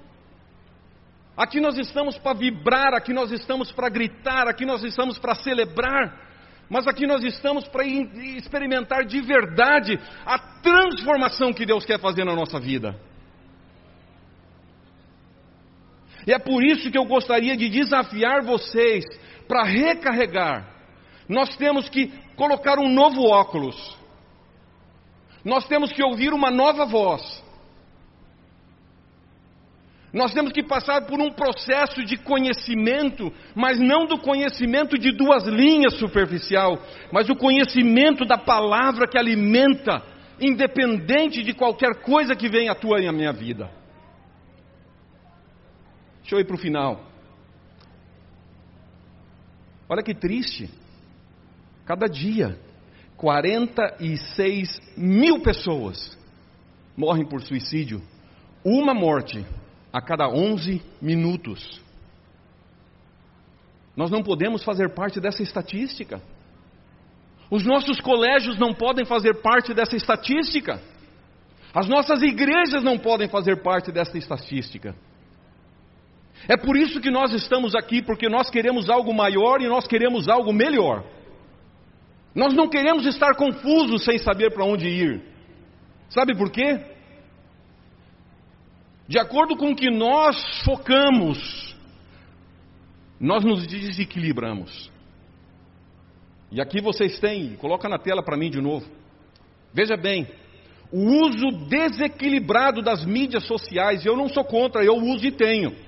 Aqui 1.37 1.61
nós 1.61 1.77
estamos 1.77 2.17
para 2.17 2.33
vibrar, 2.33 2.95
aqui 2.95 3.13
nós 3.13 3.31
estamos 3.31 3.71
para 3.71 3.91
gritar, 3.91 4.49
aqui 4.49 4.65
nós 4.65 4.83
estamos 4.83 5.19
para 5.19 5.35
celebrar, 5.35 6.19
mas 6.71 6.87
aqui 6.87 7.07
nós 7.07 7.23
estamos 7.23 7.69
para 7.69 7.85
experimentar 7.85 9.05
de 9.05 9.21
verdade 9.21 10.01
a 10.25 10.39
transformação 10.39 11.53
que 11.53 11.67
Deus 11.67 11.85
quer 11.85 12.01
fazer 12.01 12.25
na 12.25 12.35
nossa 12.35 12.59
vida. 12.59 12.99
E 16.27 16.33
é 16.33 16.39
por 16.39 16.65
isso 16.65 16.91
que 16.91 16.99
eu 16.99 17.05
gostaria 17.05 17.57
de 17.57 17.69
desafiar 17.69 18.43
vocês 18.43 19.05
para 19.47 19.63
recarregar. 19.63 20.69
Nós 21.29 21.57
temos 21.57 21.89
que 21.89 22.09
colocar 22.35 22.79
um 22.79 22.93
novo 22.93 23.23
óculos. 23.23 23.97
Nós 25.45 25.67
temos 25.69 25.93
que 25.93 26.03
ouvir 26.03 26.33
uma 26.33 26.51
nova 26.51 26.85
voz. 26.85 27.45
Nós 30.13 30.33
temos 30.33 30.51
que 30.51 30.63
passar 30.63 31.07
por 31.07 31.21
um 31.21 31.31
processo 31.31 32.03
de 32.05 32.17
conhecimento, 32.17 33.31
mas 33.55 33.79
não 33.79 34.07
do 34.07 34.19
conhecimento 34.19 34.99
de 34.99 35.13
duas 35.13 35.45
linhas 35.45 35.95
superficial, 35.99 36.79
mas 37.13 37.29
o 37.29 37.37
conhecimento 37.37 38.25
da 38.25 38.39
palavra 38.39 39.07
que 39.07 39.19
alimenta, 39.19 40.03
independente 40.41 41.43
de 41.43 41.53
qualquer 41.53 42.03
coisa 42.03 42.35
que 42.35 42.49
venha 42.49 42.73
à 42.73 42.75
tua 42.75 43.01
e 43.01 43.07
à 43.07 43.13
minha 43.13 43.33
vida. 43.33 43.71
Deixa 46.27 46.35
eu 46.35 46.41
ir 46.41 46.45
para 46.45 46.57
o 46.57 46.59
final. 46.59 47.05
Olha 49.89 50.03
que 50.03 50.13
triste. 50.13 50.69
Cada 51.85 52.09
dia, 52.09 52.59
46 53.17 54.97
mil 54.97 55.41
pessoas 55.41 56.19
morrem 56.97 57.25
por 57.25 57.41
suicídio. 57.43 58.03
Uma 58.65 58.93
morte 58.93 59.47
a 59.93 60.03
cada 60.03 60.29
11 60.29 60.83
minutos. 61.01 61.81
Nós 63.97 64.11
não 64.11 64.21
podemos 64.21 64.65
fazer 64.65 64.97
parte 64.97 65.21
dessa 65.21 65.45
estatística. 65.45 66.21
Os 67.49 67.65
nossos 67.65 68.01
colégios 68.01 68.59
não 68.59 68.75
podem 68.75 69.05
fazer 69.05 69.41
parte 69.43 69.73
dessa 69.73 69.95
estatística. 69.95 70.83
As 71.73 71.87
nossas 71.87 72.21
igrejas 72.21 72.83
não 72.83 72.99
podem 72.99 73.29
fazer 73.29 73.63
parte 73.63 73.93
dessa 73.93 74.19
estatística. 74.19 74.93
É 76.49 76.57
por 76.57 76.77
isso 76.77 77.01
que 77.01 77.11
nós 77.11 77.33
estamos 77.33 77.75
aqui, 77.75 78.03
porque 78.03 78.29
nós 78.29 78.51
queremos 78.51 78.89
algo 78.89 79.13
maior 79.13 79.61
e 79.61 79.69
nós 79.69 79.87
queremos 79.87 80.29
algo 80.29 80.53
melhor. 80.53 81.05
Nós 82.35 82.55
não 82.55 82.69
queremos 82.69 83.07
estar 83.07 83.35
confusos 83.35 84.05
sem 84.05 84.19
saber 84.19 84.53
para 84.53 84.65
onde 84.65 84.87
ir. 84.87 85.23
Sabe 86.09 86.37
por 86.37 86.51
quê? 86.51 86.79
De 89.09 89.19
acordo 89.19 89.57
com 89.57 89.71
o 89.71 89.77
que 89.77 89.91
nós 89.91 90.37
focamos, 90.65 91.75
nós 93.19 93.45
nos 93.45 93.67
desequilibramos. 93.67 94.91
E 96.51 96.61
aqui 96.61 96.81
vocês 96.81 97.19
têm, 97.19 97.57
coloca 97.57 97.89
na 97.89 97.99
tela 97.99 98.23
para 98.23 98.37
mim 98.37 98.51
de 98.51 98.61
novo. 98.61 98.87
Veja 99.73 99.97
bem, 99.97 100.29
o 100.93 101.27
uso 101.27 101.67
desequilibrado 101.69 102.83
das 102.83 103.05
mídias 103.05 103.45
sociais, 103.47 104.05
eu 104.05 104.17
não 104.17 104.29
sou 104.29 104.45
contra, 104.45 104.85
eu 104.85 104.95
uso 104.97 105.27
e 105.27 105.33
tenho. 105.33 105.86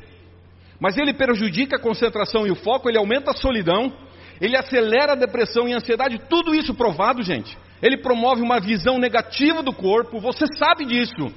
Mas 0.80 0.96
ele 0.96 1.12
prejudica 1.12 1.76
a 1.76 1.80
concentração 1.80 2.46
e 2.46 2.50
o 2.50 2.56
foco, 2.56 2.88
ele 2.88 2.98
aumenta 2.98 3.32
a 3.32 3.36
solidão, 3.36 3.92
ele 4.40 4.56
acelera 4.56 5.12
a 5.12 5.16
depressão 5.16 5.68
e 5.68 5.72
a 5.72 5.76
ansiedade, 5.76 6.20
tudo 6.28 6.54
isso 6.54 6.74
provado, 6.74 7.22
gente. 7.22 7.56
Ele 7.82 7.96
promove 7.96 8.40
uma 8.40 8.60
visão 8.60 8.98
negativa 8.98 9.62
do 9.62 9.72
corpo, 9.72 10.20
você 10.20 10.46
sabe 10.56 10.84
disso. 10.84 11.32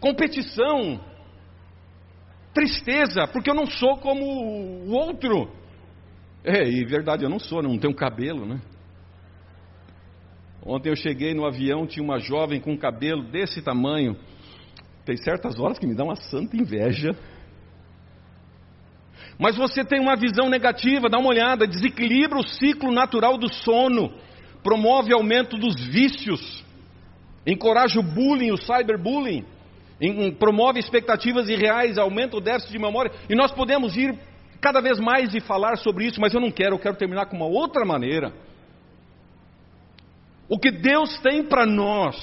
Competição, 0.00 1.00
tristeza, 2.52 3.26
porque 3.28 3.50
eu 3.50 3.54
não 3.54 3.66
sou 3.66 3.96
como 3.98 4.24
o 4.24 4.90
outro. 4.90 5.50
É, 6.44 6.68
e 6.68 6.84
verdade, 6.84 7.24
eu 7.24 7.30
não 7.30 7.38
sou, 7.38 7.62
não 7.62 7.78
tenho 7.78 7.94
cabelo, 7.94 8.44
né? 8.44 8.60
Ontem 10.64 10.90
eu 10.90 10.96
cheguei 10.96 11.34
no 11.34 11.44
avião, 11.44 11.86
tinha 11.86 12.04
uma 12.04 12.18
jovem 12.18 12.60
com 12.60 12.76
cabelo 12.76 13.22
desse 13.30 13.62
tamanho. 13.62 14.16
Tem 15.04 15.16
certas 15.16 15.58
horas 15.58 15.78
que 15.78 15.86
me 15.86 15.94
dá 15.94 16.04
uma 16.04 16.16
santa 16.16 16.56
inveja 16.56 17.10
mas 19.38 19.56
você 19.56 19.84
tem 19.84 20.00
uma 20.00 20.16
visão 20.16 20.48
negativa, 20.48 21.08
dá 21.08 21.18
uma 21.18 21.28
olhada, 21.28 21.66
desequilibra 21.66 22.38
o 22.38 22.46
ciclo 22.46 22.92
natural 22.92 23.38
do 23.38 23.52
sono, 23.52 24.12
promove 24.62 25.12
aumento 25.12 25.56
dos 25.56 25.74
vícios, 25.86 26.64
encoraja 27.46 27.98
o 27.98 28.02
bullying, 28.02 28.52
o 28.52 28.56
cyberbullying, 28.56 29.44
promove 30.38 30.78
expectativas 30.78 31.48
irreais, 31.48 31.98
aumenta 31.98 32.36
o 32.36 32.40
déficit 32.40 32.72
de 32.72 32.78
memória, 32.78 33.12
e 33.28 33.34
nós 33.34 33.52
podemos 33.52 33.96
ir 33.96 34.18
cada 34.60 34.80
vez 34.80 34.98
mais 35.00 35.34
e 35.34 35.40
falar 35.40 35.76
sobre 35.76 36.06
isso, 36.06 36.20
mas 36.20 36.32
eu 36.32 36.40
não 36.40 36.50
quero, 36.50 36.76
eu 36.76 36.78
quero 36.78 36.96
terminar 36.96 37.26
com 37.26 37.36
uma 37.36 37.46
outra 37.46 37.84
maneira. 37.84 38.32
O 40.48 40.58
que 40.58 40.70
Deus 40.70 41.18
tem 41.18 41.42
para 41.42 41.66
nós, 41.66 42.16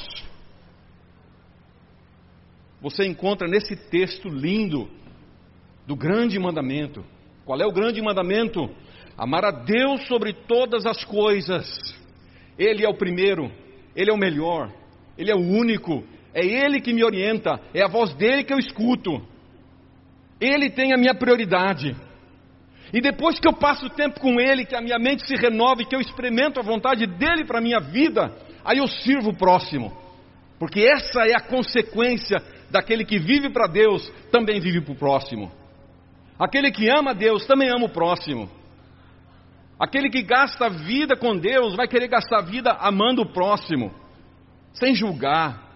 você 2.82 3.06
encontra 3.06 3.48
nesse 3.48 3.76
texto 3.76 4.30
lindo 4.30 4.90
do 5.90 5.96
grande 5.96 6.38
mandamento. 6.38 7.04
Qual 7.44 7.60
é 7.60 7.66
o 7.66 7.72
grande 7.72 8.00
mandamento? 8.00 8.70
Amar 9.18 9.44
a 9.44 9.50
Deus 9.50 10.06
sobre 10.06 10.34
todas 10.34 10.86
as 10.86 11.04
coisas. 11.04 11.66
Ele 12.60 12.86
é 12.86 12.88
o 12.88 12.94
primeiro, 12.94 13.52
ele 13.96 14.12
é 14.12 14.14
o 14.14 14.18
melhor, 14.18 14.72
ele 15.18 15.32
é 15.32 15.36
o 15.36 15.40
único, 15.40 16.04
é 16.32 16.46
ele 16.46 16.80
que 16.80 16.94
me 16.94 17.04
orienta, 17.04 17.60
é 17.74 17.82
a 17.82 17.88
voz 17.88 18.14
dele 18.14 18.44
que 18.44 18.54
eu 18.54 18.60
escuto. 18.60 19.20
Ele 20.40 20.70
tem 20.70 20.94
a 20.94 20.98
minha 20.98 21.16
prioridade. 21.16 21.96
E 22.94 23.02
depois 23.02 23.40
que 23.40 23.48
eu 23.48 23.54
passo 23.54 23.90
tempo 23.90 24.20
com 24.20 24.40
ele, 24.40 24.66
que 24.66 24.76
a 24.76 24.82
minha 24.82 25.00
mente 25.00 25.26
se 25.26 25.34
renova 25.34 25.82
e 25.82 25.86
que 25.88 25.96
eu 25.96 26.02
experimento 26.02 26.60
a 26.60 26.64
vontade 26.64 27.08
dele 27.08 27.46
para 27.46 27.58
a 27.58 27.64
minha 27.64 27.80
vida, 27.80 28.32
aí 28.64 28.78
eu 28.78 28.88
sirvo 28.88 29.32
o 29.32 29.36
próximo. 29.36 29.92
Porque 30.60 30.82
essa 30.82 31.26
é 31.26 31.36
a 31.36 31.42
consequência 31.42 32.38
daquele 32.70 33.04
que 33.04 33.18
vive 33.18 33.50
para 33.50 33.66
Deus, 33.66 34.08
também 34.32 34.60
vive 34.60 34.82
para 34.82 34.94
o 34.94 34.96
próximo. 34.96 35.58
Aquele 36.40 36.72
que 36.72 36.90
ama 36.90 37.14
Deus 37.14 37.46
também 37.46 37.70
ama 37.70 37.88
o 37.88 37.90
próximo. 37.90 38.50
Aquele 39.78 40.10
que 40.10 40.22
gasta 40.22 40.68
a 40.68 40.70
vida 40.70 41.18
com 41.18 41.38
Deus 41.38 41.76
vai 41.76 41.88
querer 41.88 42.08
gastar 42.08 42.40
a 42.40 42.44
vida 42.44 42.72
amando 42.80 43.22
o 43.22 43.34
próximo, 43.34 43.94
sem 44.74 44.96
julgar. 44.96 45.68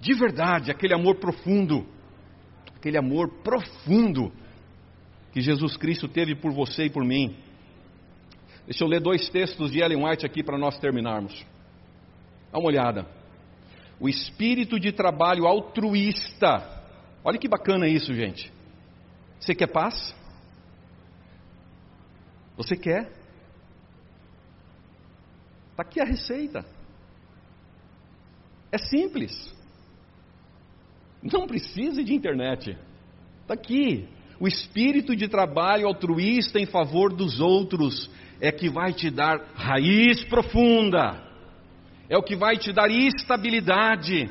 De 0.00 0.14
verdade, 0.14 0.70
aquele 0.70 0.94
amor 0.94 1.16
profundo, 1.16 1.86
aquele 2.74 2.96
amor 2.96 3.28
profundo 3.42 4.32
que 5.32 5.42
Jesus 5.42 5.76
Cristo 5.76 6.08
teve 6.08 6.34
por 6.34 6.50
você 6.50 6.84
e 6.84 6.90
por 6.90 7.04
mim. 7.04 7.36
Deixa 8.64 8.82
eu 8.82 8.88
ler 8.88 9.00
dois 9.00 9.28
textos 9.28 9.70
de 9.70 9.80
Ellen 9.80 10.04
White 10.04 10.24
aqui 10.24 10.42
para 10.42 10.56
nós 10.56 10.78
terminarmos. 10.78 11.44
Dá 12.50 12.58
uma 12.58 12.68
olhada. 12.68 13.06
O 13.98 14.08
espírito 14.08 14.80
de 14.80 14.92
trabalho 14.92 15.46
altruísta. 15.46 16.82
Olha 17.22 17.38
que 17.38 17.48
bacana 17.48 17.86
isso, 17.86 18.14
gente. 18.14 18.50
Você 19.40 19.54
quer 19.54 19.68
paz? 19.68 20.14
Você 22.56 22.76
quer? 22.76 23.10
Está 25.70 25.82
aqui 25.82 26.00
a 26.00 26.04
receita. 26.04 26.64
É 28.70 28.78
simples. 28.78 29.52
Não 31.22 31.46
precisa 31.46 32.04
de 32.04 32.14
internet. 32.14 32.76
Está 33.42 33.54
aqui. 33.54 34.06
O 34.38 34.46
espírito 34.46 35.16
de 35.16 35.26
trabalho 35.26 35.86
altruísta 35.86 36.58
em 36.58 36.66
favor 36.66 37.12
dos 37.12 37.40
outros 37.40 38.10
é 38.40 38.50
que 38.50 38.68
vai 38.68 38.92
te 38.92 39.10
dar 39.10 39.38
raiz 39.54 40.24
profunda, 40.24 41.22
é 42.08 42.16
o 42.16 42.22
que 42.22 42.34
vai 42.34 42.56
te 42.56 42.72
dar 42.72 42.90
estabilidade, 42.90 44.30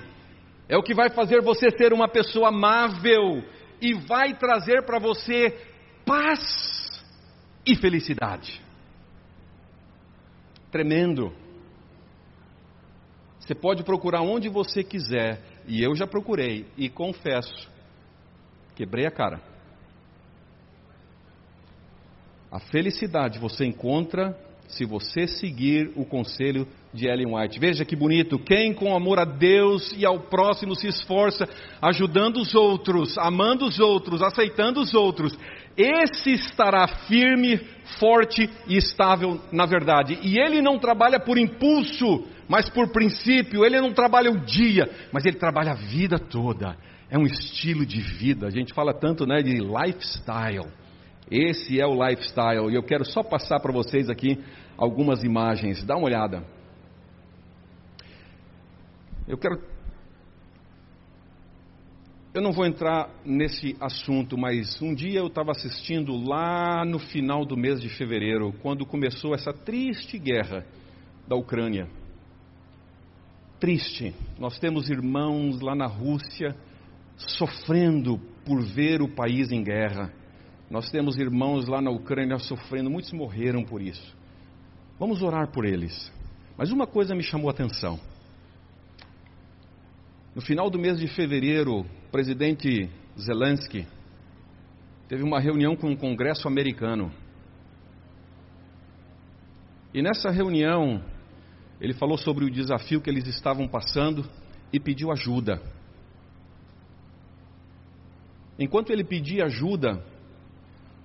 é 0.67 0.76
o 0.76 0.82
que 0.82 0.95
vai 0.95 1.12
fazer 1.12 1.41
você 1.41 1.69
ser 1.78 1.93
uma 1.93 2.08
pessoa 2.08 2.50
amável 2.50 3.43
e 3.81 3.93
vai 3.93 4.37
trazer 4.37 4.83
para 4.83 4.99
você 4.99 5.57
paz 6.05 7.03
e 7.65 7.75
felicidade. 7.75 8.61
Tremendo. 10.71 11.33
Você 13.39 13.55
pode 13.55 13.83
procurar 13.83 14.21
onde 14.21 14.47
você 14.47 14.83
quiser, 14.83 15.41
e 15.67 15.83
eu 15.83 15.95
já 15.95 16.05
procurei, 16.05 16.67
e 16.77 16.89
confesso, 16.89 17.69
quebrei 18.75 19.07
a 19.07 19.11
cara. 19.11 19.41
A 22.51 22.59
felicidade 22.59 23.39
você 23.39 23.65
encontra 23.65 24.37
se 24.69 24.86
você 24.86 25.27
seguir 25.27 25.91
o 25.95 26.05
conselho 26.05 26.67
de 26.93 27.08
Ellen 27.08 27.36
White. 27.36 27.60
Veja 27.60 27.84
que 27.84 27.95
bonito. 27.95 28.39
Quem 28.39 28.73
com 28.73 28.95
amor 28.95 29.19
a 29.19 29.25
Deus 29.25 29.93
e 29.97 30.05
ao 30.05 30.19
próximo 30.21 30.75
se 30.75 30.88
esforça, 30.88 31.47
ajudando 31.82 32.38
os 32.38 32.55
outros, 32.55 33.17
amando 33.17 33.65
os 33.65 33.79
outros, 33.79 34.21
aceitando 34.21 34.79
os 34.79 34.93
outros, 34.93 35.38
esse 35.75 36.32
estará 36.32 36.88
firme, 36.88 37.60
forte 37.99 38.49
e 38.67 38.77
estável 38.77 39.41
na 39.51 39.65
verdade. 39.65 40.19
E 40.21 40.39
ele 40.39 40.62
não 40.62 40.77
trabalha 40.77 41.19
por 41.19 41.38
impulso, 41.38 42.25
mas 42.47 42.69
por 42.69 42.91
princípio. 42.91 43.65
Ele 43.65 43.82
não 43.82 43.91
trabalha 43.91 44.32
o 44.32 44.39
dia, 44.39 44.89
mas 45.12 45.25
ele 45.25 45.38
trabalha 45.38 45.71
a 45.71 45.75
vida 45.75 46.19
toda. 46.19 46.77
É 47.10 47.17
um 47.17 47.25
estilo 47.25 47.86
de 47.86 47.99
vida. 47.99 48.45
A 48.47 48.51
gente 48.51 48.73
fala 48.73 48.93
tanto 48.93 49.25
né, 49.25 49.41
de 49.41 49.55
lifestyle. 49.55 50.67
Esse 51.31 51.79
é 51.79 51.85
o 51.85 51.93
lifestyle 51.93 52.71
e 52.71 52.75
eu 52.75 52.83
quero 52.83 53.05
só 53.05 53.21
passar 53.21 53.59
para 53.59 53.71
vocês 53.71 54.09
aqui 54.09 54.43
algumas 54.77 55.23
imagens. 55.23 55.83
Dá 55.83 55.95
uma 55.95 56.05
olhada. 56.05 56.43
Eu 59.27 59.37
quero. 59.37 59.61
Eu 62.33 62.41
não 62.41 62.51
vou 62.51 62.65
entrar 62.65 63.09
nesse 63.23 63.75
assunto, 63.79 64.37
mas 64.37 64.81
um 64.81 64.93
dia 64.93 65.19
eu 65.19 65.27
estava 65.27 65.51
assistindo 65.51 66.15
lá 66.15 66.83
no 66.85 66.97
final 66.97 67.45
do 67.45 67.57
mês 67.57 67.79
de 67.81 67.89
fevereiro, 67.89 68.53
quando 68.61 68.85
começou 68.85 69.35
essa 69.35 69.51
triste 69.53 70.17
guerra 70.17 70.65
da 71.27 71.35
Ucrânia. 71.35 71.87
Triste. 73.59 74.15
Nós 74.39 74.57
temos 74.57 74.89
irmãos 74.89 75.59
lá 75.61 75.75
na 75.75 75.85
Rússia 75.85 76.55
sofrendo 77.17 78.17
por 78.45 78.63
ver 78.63 79.01
o 79.01 79.13
país 79.13 79.51
em 79.51 79.63
guerra. 79.63 80.11
Nós 80.69 80.89
temos 80.91 81.17
irmãos 81.17 81.67
lá 81.67 81.82
na 81.82 81.89
Ucrânia 81.89 82.38
sofrendo, 82.38 82.89
muitos 82.89 83.12
morreram 83.12 83.63
por 83.63 83.82
isso. 83.82 84.15
Vamos 84.99 85.21
orar 85.21 85.51
por 85.51 85.65
eles. 85.65 86.12
Mas 86.58 86.71
uma 86.71 86.86
coisa 86.86 87.15
me 87.15 87.23
chamou 87.23 87.49
a 87.49 87.51
atenção. 87.51 87.99
No 90.36 90.41
final 90.41 90.69
do 90.69 90.77
mês 90.77 90.99
de 90.99 91.08
fevereiro, 91.08 91.79
o 91.79 91.86
presidente 92.12 92.89
Zelensky 93.19 93.88
teve 95.08 95.23
uma 95.23 95.39
reunião 95.39 95.75
com 95.75 95.91
o 95.91 95.97
Congresso 95.97 96.47
americano. 96.47 97.12
E 99.91 100.03
nessa 100.03 100.29
reunião, 100.29 101.03
ele 101.82 101.93
falou 101.93 102.17
sobre 102.17 102.45
o 102.45 102.51
desafio 102.51 103.01
que 103.01 103.10
eles 103.10 103.25
estavam 103.25 103.67
passando 103.67 104.29
e 104.71 104.79
pediu 104.79 105.12
ajuda. 105.12 105.60
Enquanto 108.60 108.91
ele 108.91 109.03
pedia 109.03 109.45
ajuda, 109.45 110.03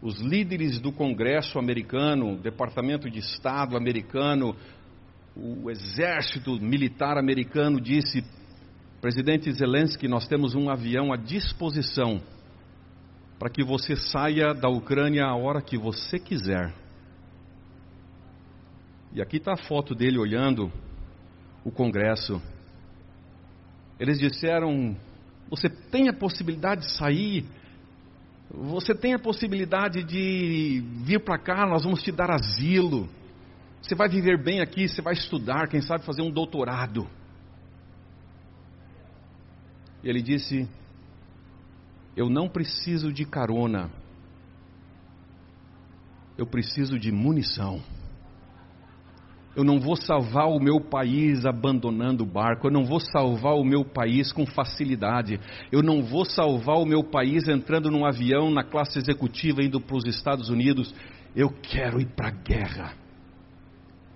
os 0.05 0.21
líderes 0.21 0.79
do 0.79 0.93
Congresso 0.93 1.59
americano, 1.59 2.37
Departamento 2.37 3.09
de 3.09 3.21
Estado 3.21 3.75
americano, 3.75 4.55
o 5.35 5.71
exército 5.71 6.61
militar 6.61 7.17
americano 7.17 7.81
disse: 7.81 8.23
Presidente 9.01 9.51
Zelensky, 9.51 10.07
nós 10.07 10.29
temos 10.29 10.55
um 10.55 10.69
avião 10.69 11.11
à 11.11 11.17
disposição 11.17 12.21
para 13.39 13.49
que 13.49 13.65
você 13.65 13.97
saia 13.97 14.53
da 14.53 14.69
Ucrânia 14.69 15.25
a 15.25 15.35
hora 15.35 15.63
que 15.63 15.79
você 15.79 16.19
quiser. 16.19 16.75
E 19.15 19.23
aqui 19.23 19.39
está 19.39 19.55
a 19.55 19.65
foto 19.67 19.95
dele 19.95 20.19
olhando 20.19 20.71
o 21.65 21.71
Congresso. 21.71 22.43
Eles 23.99 24.19
disseram: 24.19 24.95
Você 25.49 25.71
tem 25.71 26.11
a 26.11 26.13
possibilidade 26.13 26.83
de 26.83 26.93
sair 26.93 27.47
você 28.57 28.95
tem 28.95 29.15
a 29.15 29.19
possibilidade 29.19 30.05
de 30.05 30.83
vir 31.05 31.21
para 31.25 31.39
cá, 31.39 31.67
nós 31.67 31.83
vamos 31.83 32.03
te 32.03 32.13
dar 32.13 32.31
asilo. 32.31 33.09
Você 33.83 33.95
vai 33.95 34.09
viver 34.09 34.43
bem 34.43 34.61
aqui, 34.61 34.89
você 34.89 35.03
vai 35.03 35.15
estudar, 35.15 35.69
quem 35.69 35.83
sabe 35.83 36.05
fazer 36.05 36.23
um 36.23 36.31
doutorado. 36.31 37.09
Ele 40.03 40.23
disse: 40.23 40.69
Eu 42.17 42.31
não 42.31 42.49
preciso 42.49 43.13
de 43.13 43.25
carona, 43.25 43.91
eu 46.39 46.47
preciso 46.47 46.99
de 46.99 47.11
munição. 47.11 47.83
Eu 49.57 49.63
não 49.63 49.79
vou 49.79 49.95
salvar 49.95 50.49
o 50.49 50.59
meu 50.59 50.81
país 50.81 51.47
abandonando 51.47 52.25
o 52.25 52.27
barco. 52.27 52.67
Eu 52.67 52.73
não 52.73 52.85
vou 52.85 52.99
salvar 52.99 53.55
o 53.55 53.65
meu 53.65 53.85
país 53.85 54.33
com 54.33 54.45
facilidade. 54.45 55.39
Eu 55.71 55.83
não 55.83 56.03
vou 56.03 56.25
salvar 56.25 56.77
o 56.77 56.87
meu 56.87 57.05
país 57.05 57.47
entrando 57.47 57.91
num 57.91 58.05
avião 58.05 58.51
na 58.51 58.65
classe 58.65 58.99
executiva 58.99 59.63
indo 59.63 59.81
para 59.81 59.97
os 59.97 60.05
Estados 60.07 60.49
Unidos. 60.49 60.93
Eu 61.37 61.51
quero 61.51 62.01
ir 62.01 62.07
para 62.07 62.29
a 62.29 62.33
guerra. 62.33 62.95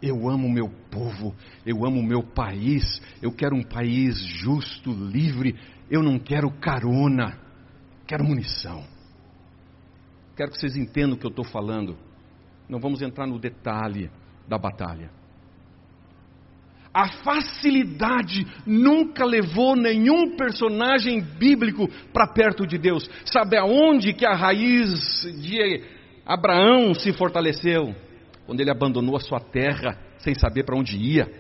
Eu 0.02 0.28
amo 0.28 0.48
o 0.48 0.52
meu 0.52 0.68
povo. 0.90 1.34
Eu 1.64 1.86
amo 1.86 2.00
o 2.00 2.06
meu 2.06 2.22
país. 2.22 3.00
Eu 3.22 3.30
quero 3.30 3.54
um 3.54 3.62
país 3.62 4.18
justo, 4.20 4.90
livre. 4.90 5.54
Eu 5.88 6.02
não 6.02 6.18
quero 6.18 6.50
carona. 6.50 7.38
Quero 8.06 8.24
munição. 8.24 8.84
Quero 10.36 10.50
que 10.50 10.58
vocês 10.58 10.76
entendam 10.76 11.14
o 11.14 11.18
que 11.18 11.26
eu 11.26 11.30
estou 11.30 11.44
falando. 11.44 11.96
Não 12.68 12.80
vamos 12.80 13.02
entrar 13.02 13.26
no 13.26 13.38
detalhe 13.38 14.10
da 14.48 14.58
batalha. 14.58 15.17
A 16.98 17.06
facilidade 17.22 18.44
nunca 18.66 19.24
levou 19.24 19.76
nenhum 19.76 20.36
personagem 20.36 21.20
bíblico 21.20 21.88
para 22.12 22.26
perto 22.26 22.66
de 22.66 22.76
Deus. 22.76 23.08
Sabe 23.24 23.56
aonde 23.56 24.12
que 24.12 24.26
a 24.26 24.34
raiz 24.34 25.22
de 25.40 25.80
Abraão 26.26 26.92
se 26.94 27.12
fortaleceu? 27.12 27.94
Quando 28.44 28.58
ele 28.58 28.72
abandonou 28.72 29.16
a 29.16 29.20
sua 29.20 29.38
terra 29.38 29.96
sem 30.18 30.34
saber 30.34 30.64
para 30.64 30.76
onde 30.76 30.96
ia. 30.96 31.30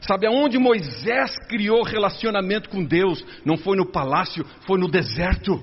Sabe 0.00 0.26
aonde 0.26 0.56
Moisés 0.56 1.36
criou 1.46 1.82
relacionamento 1.82 2.70
com 2.70 2.82
Deus? 2.82 3.22
Não 3.44 3.58
foi 3.58 3.76
no 3.76 3.84
palácio, 3.84 4.46
foi 4.66 4.78
no 4.80 4.88
deserto. 4.88 5.62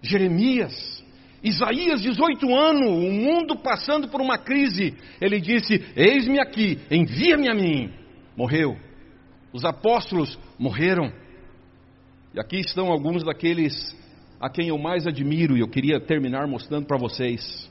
Jeremias, 0.00 0.99
Isaías, 1.42 2.02
18 2.02 2.54
anos, 2.54 2.86
o 2.86 3.10
mundo 3.10 3.56
passando 3.56 4.08
por 4.08 4.20
uma 4.20 4.36
crise. 4.36 4.94
Ele 5.20 5.40
disse: 5.40 5.82
Eis-me 5.96 6.38
aqui, 6.38 6.78
envia-me 6.90 7.48
a 7.48 7.54
mim. 7.54 7.90
Morreu. 8.36 8.76
Os 9.52 9.64
apóstolos 9.64 10.38
morreram. 10.58 11.12
E 12.34 12.40
aqui 12.40 12.56
estão 12.56 12.88
alguns 12.88 13.24
daqueles 13.24 13.98
a 14.40 14.48
quem 14.48 14.68
eu 14.68 14.78
mais 14.78 15.06
admiro, 15.06 15.56
e 15.56 15.60
eu 15.60 15.68
queria 15.68 16.00
terminar 16.00 16.46
mostrando 16.46 16.86
para 16.86 16.96
vocês. 16.96 17.68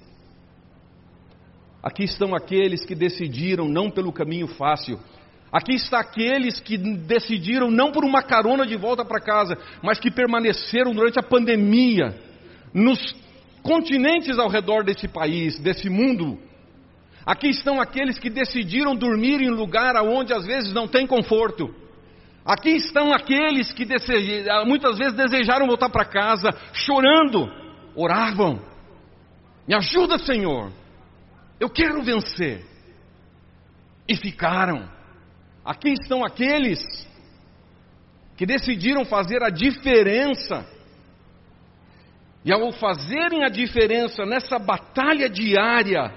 Aqui 1.81 2.03
estão 2.03 2.35
aqueles 2.35 2.85
que 2.85 2.93
decidiram 2.93 3.67
não 3.67 3.89
pelo 3.89 4.11
caminho 4.11 4.47
fácil. 4.47 4.99
Aqui 5.51 5.73
está 5.73 5.99
aqueles 5.99 6.59
que 6.59 6.77
decidiram 6.77 7.71
não 7.71 7.91
por 7.91 8.03
uma 8.03 8.21
carona 8.21 8.67
de 8.67 8.75
volta 8.75 9.03
para 9.03 9.21
casa, 9.21 9.57
mas 9.81 9.99
que 9.99 10.11
permaneceram 10.11 10.93
durante 10.93 11.17
a 11.17 11.23
pandemia 11.23 12.15
nos 12.73 12.99
continentes 13.63 14.37
ao 14.39 14.49
redor 14.49 14.83
desse 14.83 15.07
país, 15.07 15.59
desse 15.59 15.89
mundo. 15.89 16.39
Aqui 17.25 17.49
estão 17.49 17.79
aqueles 17.79 18.17
que 18.17 18.29
decidiram 18.29 18.95
dormir 18.95 19.41
em 19.41 19.49
lugar 19.49 19.95
onde 20.03 20.33
às 20.33 20.45
vezes 20.45 20.73
não 20.73 20.87
tem 20.87 21.05
conforto. 21.05 21.73
Aqui 22.45 22.69
estão 22.69 23.13
aqueles 23.13 23.71
que 23.71 23.85
muitas 24.65 24.97
vezes 24.97 25.13
desejaram 25.13 25.67
voltar 25.67 25.89
para 25.89 26.05
casa, 26.05 26.49
chorando, 26.73 27.47
oravam. 27.95 28.59
Me 29.67 29.75
ajuda, 29.75 30.17
Senhor. 30.17 30.71
Eu 31.59 31.69
quero 31.69 32.01
vencer. 32.01 32.65
E 34.07 34.15
ficaram. 34.15 34.89
Aqui 35.63 35.89
estão 35.91 36.25
aqueles 36.25 36.79
que 38.35 38.45
decidiram 38.45 39.05
fazer 39.05 39.43
a 39.43 39.49
diferença. 39.49 40.65
E 42.43 42.51
ao 42.51 42.71
fazerem 42.71 43.43
a 43.43 43.49
diferença 43.49 44.25
nessa 44.25 44.57
batalha 44.57 45.29
diária, 45.29 46.13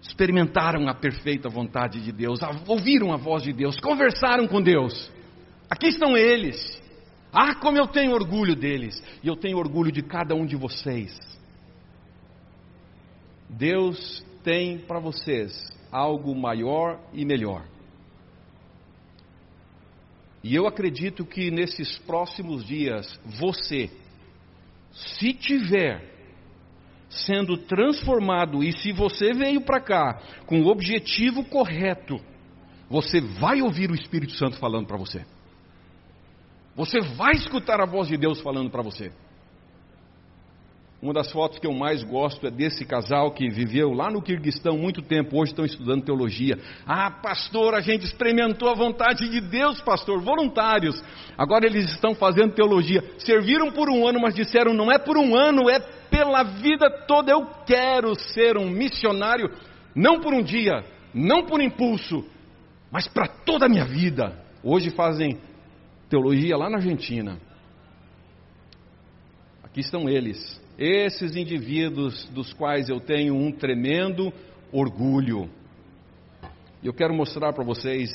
experimentaram 0.00 0.88
a 0.88 0.94
perfeita 0.94 1.48
vontade 1.48 2.00
de 2.00 2.10
Deus, 2.10 2.40
ouviram 2.66 3.12
a 3.12 3.16
voz 3.16 3.42
de 3.42 3.52
Deus, 3.52 3.78
conversaram 3.80 4.48
com 4.48 4.62
Deus. 4.62 5.10
Aqui 5.68 5.88
estão 5.88 6.16
eles. 6.16 6.80
Ah, 7.32 7.54
como 7.54 7.78
eu 7.78 7.86
tenho 7.86 8.12
orgulho 8.12 8.56
deles, 8.56 9.00
e 9.22 9.28
eu 9.28 9.36
tenho 9.36 9.58
orgulho 9.58 9.92
de 9.92 10.02
cada 10.02 10.34
um 10.34 10.44
de 10.44 10.56
vocês. 10.56 11.16
Deus 13.48 14.24
tem 14.42 14.78
para 14.78 14.98
vocês 14.98 15.70
algo 15.92 16.34
maior 16.34 16.98
e 17.12 17.24
melhor. 17.24 17.64
E 20.42 20.54
eu 20.54 20.66
acredito 20.66 21.24
que 21.24 21.50
nesses 21.50 21.98
próximos 21.98 22.64
dias, 22.64 23.20
você, 23.38 23.90
se 24.92 25.32
tiver 25.32 26.08
sendo 27.08 27.56
transformado 27.56 28.62
e 28.62 28.72
se 28.72 28.92
você 28.92 29.32
veio 29.32 29.60
para 29.60 29.80
cá 29.80 30.20
com 30.46 30.60
o 30.60 30.68
objetivo 30.68 31.44
correto, 31.44 32.20
você 32.88 33.20
vai 33.20 33.60
ouvir 33.62 33.90
o 33.90 33.94
Espírito 33.94 34.32
Santo 34.32 34.58
falando 34.58 34.86
para 34.86 34.96
você. 34.96 35.24
Você 36.76 37.00
vai 37.00 37.32
escutar 37.32 37.80
a 37.80 37.86
voz 37.86 38.08
de 38.08 38.16
Deus 38.16 38.40
falando 38.40 38.70
para 38.70 38.82
você. 38.82 39.12
Uma 41.02 41.14
das 41.14 41.32
fotos 41.32 41.58
que 41.58 41.66
eu 41.66 41.72
mais 41.72 42.02
gosto 42.02 42.46
é 42.46 42.50
desse 42.50 42.84
casal 42.84 43.32
que 43.32 43.48
viveu 43.48 43.90
lá 43.94 44.10
no 44.10 44.20
Kirguistão 44.20 44.76
muito 44.76 45.00
tempo, 45.00 45.40
hoje 45.40 45.52
estão 45.52 45.64
estudando 45.64 46.04
teologia. 46.04 46.58
Ah, 46.86 47.10
pastor, 47.10 47.74
a 47.74 47.80
gente 47.80 48.04
experimentou 48.04 48.68
a 48.68 48.74
vontade 48.74 49.26
de 49.30 49.40
Deus, 49.40 49.80
pastor, 49.80 50.20
voluntários. 50.20 51.02
Agora 51.38 51.64
eles 51.64 51.86
estão 51.86 52.14
fazendo 52.14 52.52
teologia. 52.52 53.02
Serviram 53.16 53.72
por 53.72 53.88
um 53.88 54.06
ano, 54.06 54.20
mas 54.20 54.34
disseram: 54.34 54.74
não 54.74 54.92
é 54.92 54.98
por 54.98 55.16
um 55.16 55.34
ano, 55.34 55.70
é 55.70 55.80
pela 55.80 56.42
vida 56.42 56.90
toda. 57.06 57.32
Eu 57.32 57.46
quero 57.64 58.14
ser 58.14 58.58
um 58.58 58.68
missionário, 58.68 59.50
não 59.94 60.20
por 60.20 60.34
um 60.34 60.42
dia, 60.42 60.84
não 61.14 61.46
por 61.46 61.62
impulso, 61.62 62.26
mas 62.92 63.08
para 63.08 63.26
toda 63.26 63.64
a 63.64 63.70
minha 63.70 63.86
vida. 63.86 64.38
Hoje 64.62 64.90
fazem 64.90 65.38
teologia 66.10 66.58
lá 66.58 66.68
na 66.68 66.76
Argentina. 66.76 67.40
Aqui 69.64 69.80
estão 69.80 70.06
eles 70.06 70.60
esses 70.80 71.36
indivíduos 71.36 72.24
dos 72.30 72.54
quais 72.54 72.88
eu 72.88 72.98
tenho 72.98 73.34
um 73.34 73.52
tremendo 73.52 74.32
orgulho. 74.72 75.50
Eu 76.82 76.94
quero 76.94 77.12
mostrar 77.12 77.52
para 77.52 77.62
vocês, 77.62 78.10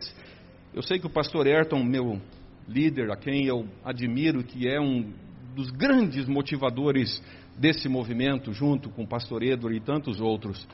eu 0.73 0.81
sei 0.81 0.97
que 0.97 1.05
o 1.05 1.09
pastor 1.11 1.45
Ayrton, 1.45 1.83
meu 1.83 2.19
líder, 2.67 3.11
a 3.11 3.15
quem 3.15 3.45
eu 3.45 3.67
admiro, 3.83 4.43
que 4.43 4.67
é 4.67 4.81
um 4.81 5.13
dos 5.53 5.69
grandes 5.69 6.27
motivadores 6.27 7.21
desse 7.55 7.87
movimento, 7.87 8.51
junto 8.51 8.89
com 8.89 9.03
o 9.03 9.07
pastor 9.07 9.43
Edward 9.43 9.77
e 9.77 9.79
tantos 9.79 10.19
outros, 10.19 10.67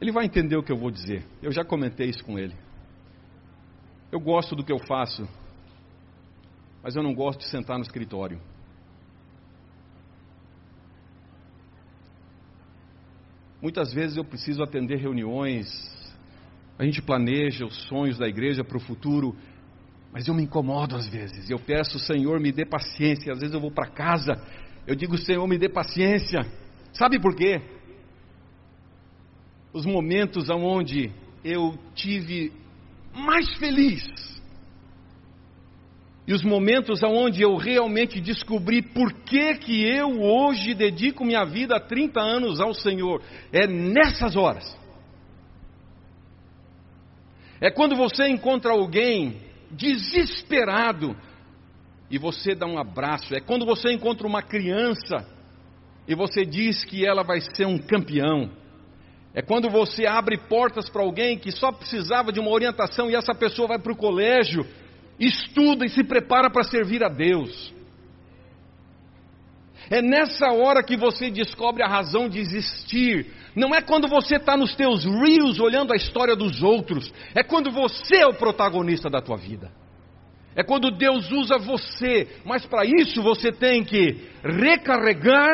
ele 0.00 0.10
vai 0.10 0.24
entender 0.24 0.56
o 0.56 0.64
que 0.64 0.72
eu 0.72 0.76
vou 0.76 0.90
dizer. 0.90 1.24
Eu 1.40 1.52
já 1.52 1.64
comentei 1.64 2.08
isso 2.08 2.24
com 2.24 2.36
ele. 2.36 2.54
Eu 4.10 4.18
gosto 4.18 4.56
do 4.56 4.64
que 4.64 4.72
eu 4.72 4.80
faço, 4.80 5.28
mas 6.82 6.96
eu 6.96 7.04
não 7.04 7.14
gosto 7.14 7.38
de 7.38 7.48
sentar 7.48 7.78
no 7.78 7.84
escritório. 7.84 8.40
Muitas 13.64 13.94
vezes 13.94 14.18
eu 14.18 14.24
preciso 14.26 14.62
atender 14.62 14.98
reuniões, 14.98 15.66
a 16.78 16.84
gente 16.84 17.00
planeja 17.00 17.64
os 17.64 17.74
sonhos 17.88 18.18
da 18.18 18.28
igreja 18.28 18.62
para 18.62 18.76
o 18.76 18.80
futuro, 18.80 19.34
mas 20.12 20.28
eu 20.28 20.34
me 20.34 20.42
incomodo 20.42 20.94
às 20.94 21.08
vezes. 21.08 21.48
Eu 21.48 21.58
peço, 21.58 21.98
Senhor, 21.98 22.38
me 22.38 22.52
dê 22.52 22.66
paciência. 22.66 23.32
Às 23.32 23.38
vezes 23.40 23.54
eu 23.54 23.60
vou 23.62 23.70
para 23.70 23.86
casa, 23.86 24.34
eu 24.86 24.94
digo, 24.94 25.16
Senhor, 25.16 25.48
me 25.48 25.56
dê 25.56 25.70
paciência. 25.70 26.42
Sabe 26.92 27.18
por 27.18 27.34
quê? 27.34 27.62
Os 29.72 29.86
momentos 29.86 30.50
onde 30.50 31.10
eu 31.42 31.78
tive 31.94 32.52
mais 33.14 33.56
feliz 33.56 34.04
e 36.26 36.32
os 36.32 36.42
momentos 36.42 37.02
onde 37.02 37.42
eu 37.42 37.54
realmente 37.56 38.20
descobri 38.20 38.80
por 38.80 39.12
que, 39.24 39.54
que 39.56 39.84
eu 39.84 40.22
hoje 40.22 40.72
dedico 40.72 41.24
minha 41.24 41.44
vida 41.44 41.76
há 41.76 41.80
30 41.80 42.18
anos 42.18 42.60
ao 42.60 42.72
Senhor, 42.72 43.20
é 43.52 43.66
nessas 43.66 44.34
horas. 44.34 44.64
É 47.60 47.70
quando 47.70 47.94
você 47.94 48.26
encontra 48.28 48.72
alguém 48.72 49.40
desesperado 49.70 51.14
e 52.10 52.18
você 52.18 52.54
dá 52.54 52.66
um 52.66 52.78
abraço. 52.78 53.34
É 53.34 53.40
quando 53.40 53.66
você 53.66 53.92
encontra 53.92 54.26
uma 54.26 54.42
criança 54.42 55.28
e 56.08 56.14
você 56.14 56.44
diz 56.44 56.84
que 56.84 57.06
ela 57.06 57.22
vai 57.22 57.40
ser 57.54 57.66
um 57.66 57.78
campeão. 57.78 58.50
É 59.34 59.42
quando 59.42 59.68
você 59.68 60.06
abre 60.06 60.38
portas 60.38 60.88
para 60.88 61.02
alguém 61.02 61.38
que 61.38 61.50
só 61.50 61.70
precisava 61.70 62.32
de 62.32 62.40
uma 62.40 62.50
orientação 62.50 63.10
e 63.10 63.14
essa 63.14 63.34
pessoa 63.34 63.68
vai 63.68 63.78
para 63.78 63.92
o 63.92 63.96
colégio 63.96 64.64
estuda 65.18 65.84
e 65.84 65.88
se 65.88 66.04
prepara 66.04 66.50
para 66.50 66.64
servir 66.64 67.02
a 67.04 67.08
Deus. 67.08 67.72
É 69.90 70.00
nessa 70.00 70.50
hora 70.52 70.82
que 70.82 70.96
você 70.96 71.30
descobre 71.30 71.82
a 71.82 71.88
razão 71.88 72.28
de 72.28 72.38
existir. 72.38 73.26
Não 73.54 73.74
é 73.74 73.80
quando 73.80 74.08
você 74.08 74.36
está 74.36 74.56
nos 74.56 74.74
teus 74.74 75.04
reels 75.04 75.60
olhando 75.60 75.92
a 75.92 75.96
história 75.96 76.34
dos 76.34 76.62
outros. 76.62 77.12
É 77.34 77.42
quando 77.42 77.70
você 77.70 78.16
é 78.16 78.26
o 78.26 78.34
protagonista 78.34 79.10
da 79.10 79.20
tua 79.20 79.36
vida. 79.36 79.70
É 80.56 80.62
quando 80.62 80.90
Deus 80.90 81.30
usa 81.30 81.58
você. 81.58 82.28
Mas 82.44 82.64
para 82.64 82.84
isso 82.84 83.22
você 83.22 83.52
tem 83.52 83.84
que 83.84 84.28
recarregar, 84.42 85.50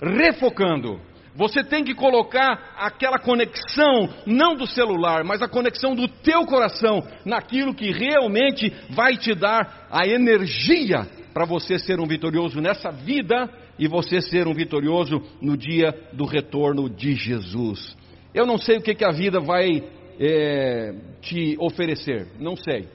refocando. 0.00 1.00
Você 1.38 1.62
tem 1.62 1.84
que 1.84 1.94
colocar 1.94 2.74
aquela 2.76 3.16
conexão, 3.16 4.08
não 4.26 4.56
do 4.56 4.66
celular, 4.66 5.22
mas 5.22 5.40
a 5.40 5.46
conexão 5.46 5.94
do 5.94 6.08
teu 6.08 6.44
coração 6.44 7.00
naquilo 7.24 7.72
que 7.72 7.92
realmente 7.92 8.74
vai 8.90 9.16
te 9.16 9.36
dar 9.36 9.86
a 9.88 10.04
energia 10.04 11.06
para 11.32 11.46
você 11.46 11.78
ser 11.78 12.00
um 12.00 12.08
vitorioso 12.08 12.60
nessa 12.60 12.90
vida 12.90 13.48
e 13.78 13.86
você 13.86 14.20
ser 14.20 14.48
um 14.48 14.52
vitorioso 14.52 15.22
no 15.40 15.56
dia 15.56 15.94
do 16.12 16.24
retorno 16.24 16.90
de 16.90 17.14
Jesus. 17.14 17.96
Eu 18.34 18.44
não 18.44 18.58
sei 18.58 18.78
o 18.78 18.82
que, 18.82 18.92
que 18.92 19.04
a 19.04 19.12
vida 19.12 19.38
vai 19.38 19.88
é, 20.18 20.92
te 21.20 21.56
oferecer, 21.60 22.32
não 22.40 22.56
sei. 22.56 22.88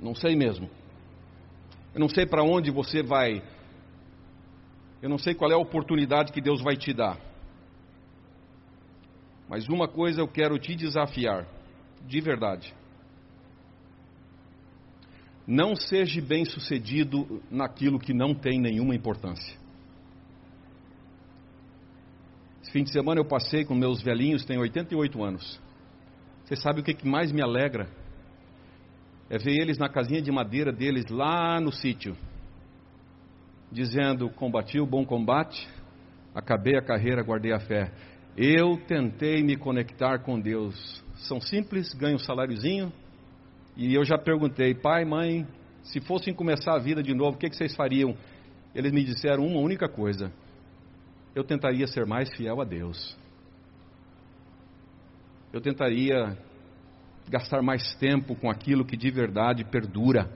Não 0.00 0.14
sei 0.14 0.34
mesmo. 0.34 0.70
Eu 1.92 2.00
não 2.00 2.08
sei 2.08 2.24
para 2.24 2.42
onde 2.42 2.70
você 2.70 3.02
vai 3.02 3.42
Eu 5.06 5.10
não 5.10 5.18
sei 5.18 5.36
qual 5.36 5.48
é 5.52 5.54
a 5.54 5.58
oportunidade 5.58 6.32
que 6.32 6.40
Deus 6.40 6.60
vai 6.60 6.76
te 6.76 6.92
dar. 6.92 7.16
Mas 9.48 9.68
uma 9.68 9.86
coisa 9.86 10.20
eu 10.20 10.26
quero 10.26 10.58
te 10.58 10.74
desafiar, 10.74 11.46
de 12.04 12.20
verdade. 12.20 12.74
Não 15.46 15.76
seja 15.76 16.20
bem 16.20 16.44
sucedido 16.44 17.40
naquilo 17.48 18.00
que 18.00 18.12
não 18.12 18.34
tem 18.34 18.58
nenhuma 18.60 18.96
importância. 18.96 19.56
Esse 22.62 22.72
fim 22.72 22.82
de 22.82 22.90
semana 22.90 23.20
eu 23.20 23.24
passei 23.24 23.64
com 23.64 23.76
meus 23.76 24.02
velhinhos, 24.02 24.44
tenho 24.44 24.60
88 24.60 25.22
anos. 25.22 25.62
Você 26.42 26.56
sabe 26.56 26.80
o 26.80 26.82
que 26.82 27.06
mais 27.06 27.30
me 27.30 27.40
alegra? 27.40 27.88
É 29.30 29.38
ver 29.38 29.56
eles 29.56 29.78
na 29.78 29.88
casinha 29.88 30.20
de 30.20 30.32
madeira 30.32 30.72
deles 30.72 31.04
lá 31.08 31.60
no 31.60 31.70
sítio, 31.70 32.16
dizendo: 33.76 34.30
Combati 34.30 34.80
o 34.80 34.86
bom 34.86 35.04
combate, 35.04 35.68
acabei 36.34 36.76
a 36.76 36.82
carreira, 36.82 37.22
guardei 37.22 37.52
a 37.52 37.60
fé. 37.60 37.92
Eu 38.36 38.78
tentei 38.88 39.42
me 39.42 39.56
conectar 39.56 40.18
com 40.20 40.40
Deus. 40.40 41.04
São 41.16 41.40
simples, 41.40 41.92
ganho 41.92 42.16
um 42.16 42.18
saláriozinho. 42.18 42.92
E 43.76 43.94
eu 43.94 44.04
já 44.04 44.16
perguntei, 44.16 44.74
pai, 44.74 45.04
mãe, 45.04 45.46
se 45.82 46.00
fossem 46.00 46.32
começar 46.32 46.74
a 46.74 46.78
vida 46.78 47.02
de 47.02 47.14
novo, 47.14 47.36
o 47.36 47.38
que, 47.38 47.50
que 47.50 47.56
vocês 47.56 47.76
fariam? 47.76 48.16
Eles 48.74 48.92
me 48.92 49.04
disseram 49.04 49.46
uma 49.46 49.60
única 49.60 49.88
coisa: 49.88 50.32
eu 51.34 51.44
tentaria 51.44 51.86
ser 51.86 52.06
mais 52.06 52.34
fiel 52.34 52.60
a 52.60 52.64
Deus. 52.64 53.16
Eu 55.52 55.60
tentaria 55.60 56.36
gastar 57.28 57.62
mais 57.62 57.94
tempo 57.96 58.34
com 58.36 58.50
aquilo 58.50 58.84
que 58.84 58.96
de 58.96 59.10
verdade 59.10 59.64
perdura. 59.64 60.30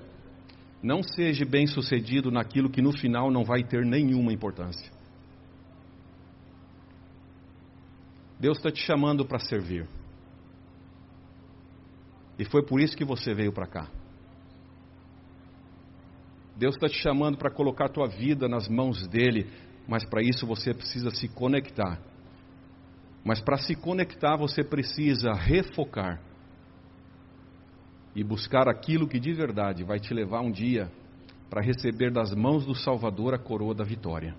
Não 0.82 1.02
seja 1.02 1.44
bem 1.44 1.66
sucedido 1.66 2.30
naquilo 2.30 2.70
que 2.70 2.80
no 2.80 2.92
final 2.92 3.30
não 3.30 3.44
vai 3.44 3.62
ter 3.62 3.84
nenhuma 3.84 4.32
importância. 4.32 4.90
Deus 8.38 8.56
está 8.56 8.70
te 8.70 8.80
chamando 8.80 9.24
para 9.24 9.38
servir. 9.38 9.86
E 12.38 12.44
foi 12.44 12.64
por 12.64 12.80
isso 12.80 12.96
que 12.96 13.04
você 13.04 13.34
veio 13.34 13.52
para 13.52 13.66
cá. 13.66 13.90
Deus 16.56 16.74
está 16.74 16.88
te 16.88 16.98
chamando 17.02 17.36
para 17.36 17.50
colocar 17.50 17.88
tua 17.88 18.06
vida 18.06 18.48
nas 18.48 18.66
mãos 18.68 19.06
dele 19.08 19.46
mas 19.90 20.04
para 20.04 20.22
isso 20.22 20.46
você 20.46 20.72
precisa 20.72 21.10
se 21.10 21.26
conectar. 21.26 22.00
Mas 23.24 23.40
para 23.40 23.58
se 23.58 23.74
conectar 23.74 24.36
você 24.36 24.62
precisa 24.62 25.32
refocar 25.32 26.22
e 28.14 28.24
buscar 28.24 28.68
aquilo 28.68 29.08
que 29.08 29.20
de 29.20 29.32
verdade 29.32 29.84
vai 29.84 29.98
te 29.98 30.12
levar 30.12 30.40
um 30.40 30.50
dia 30.50 30.90
para 31.48 31.62
receber 31.62 32.10
das 32.10 32.34
mãos 32.34 32.64
do 32.64 32.74
Salvador 32.74 33.34
a 33.34 33.38
coroa 33.38 33.74
da 33.74 33.84
vitória. 33.84 34.34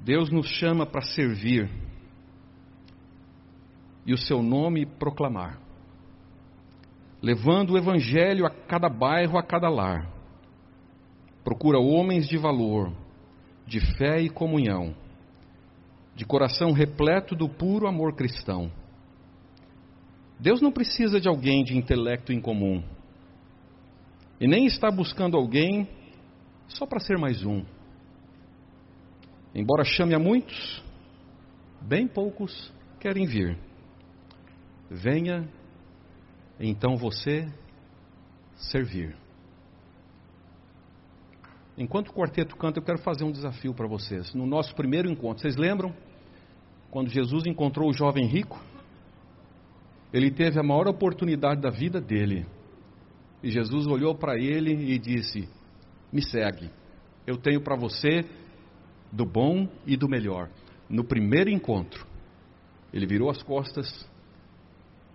Deus 0.00 0.30
nos 0.30 0.46
chama 0.46 0.84
para 0.84 1.00
servir 1.00 1.70
e 4.06 4.12
o 4.12 4.18
seu 4.18 4.42
nome 4.42 4.84
proclamar, 4.84 5.58
levando 7.22 7.72
o 7.72 7.78
Evangelho 7.78 8.44
a 8.44 8.50
cada 8.50 8.88
bairro, 8.88 9.38
a 9.38 9.42
cada 9.42 9.68
lar 9.68 10.14
procura 11.44 11.78
homens 11.78 12.26
de 12.26 12.38
valor, 12.38 12.90
de 13.66 13.78
fé 13.98 14.20
e 14.20 14.30
comunhão, 14.30 14.94
de 16.16 16.24
coração 16.24 16.72
repleto 16.72 17.36
do 17.36 17.48
puro 17.48 17.86
amor 17.86 18.14
cristão. 18.14 18.72
Deus 20.38 20.60
não 20.60 20.72
precisa 20.72 21.20
de 21.20 21.28
alguém 21.28 21.64
de 21.64 21.76
intelecto 21.76 22.32
incomum, 22.32 22.82
e 24.40 24.46
nem 24.46 24.66
está 24.66 24.90
buscando 24.90 25.36
alguém 25.36 25.88
só 26.68 26.86
para 26.86 27.00
ser 27.00 27.16
mais 27.16 27.44
um. 27.44 27.64
Embora 29.54 29.84
chame 29.84 30.14
a 30.14 30.18
muitos, 30.18 30.82
bem 31.80 32.08
poucos 32.08 32.72
querem 32.98 33.24
vir. 33.26 33.56
Venha, 34.90 35.48
então 36.58 36.96
você 36.96 37.48
servir. 38.56 39.16
Enquanto 41.76 42.08
o 42.08 42.12
quarteto 42.12 42.56
canta, 42.56 42.78
eu 42.78 42.84
quero 42.84 42.98
fazer 42.98 43.24
um 43.24 43.32
desafio 43.32 43.74
para 43.74 43.86
vocês. 43.86 44.32
No 44.34 44.46
nosso 44.46 44.74
primeiro 44.74 45.10
encontro, 45.10 45.42
vocês 45.42 45.56
lembram? 45.56 45.94
Quando 46.90 47.08
Jesus 47.08 47.46
encontrou 47.46 47.90
o 47.90 47.92
jovem 47.92 48.26
rico? 48.26 48.60
Ele 50.14 50.30
teve 50.30 50.60
a 50.60 50.62
maior 50.62 50.86
oportunidade 50.86 51.60
da 51.60 51.70
vida 51.70 52.00
dele. 52.00 52.46
E 53.42 53.50
Jesus 53.50 53.84
olhou 53.88 54.14
para 54.14 54.38
ele 54.38 54.72
e 54.72 54.96
disse: 54.96 55.48
Me 56.12 56.22
segue. 56.22 56.70
Eu 57.26 57.36
tenho 57.36 57.60
para 57.60 57.74
você 57.74 58.24
do 59.10 59.26
bom 59.26 59.68
e 59.84 59.96
do 59.96 60.08
melhor. 60.08 60.48
No 60.88 61.02
primeiro 61.02 61.50
encontro, 61.50 62.06
ele 62.92 63.06
virou 63.06 63.28
as 63.28 63.42
costas 63.42 64.08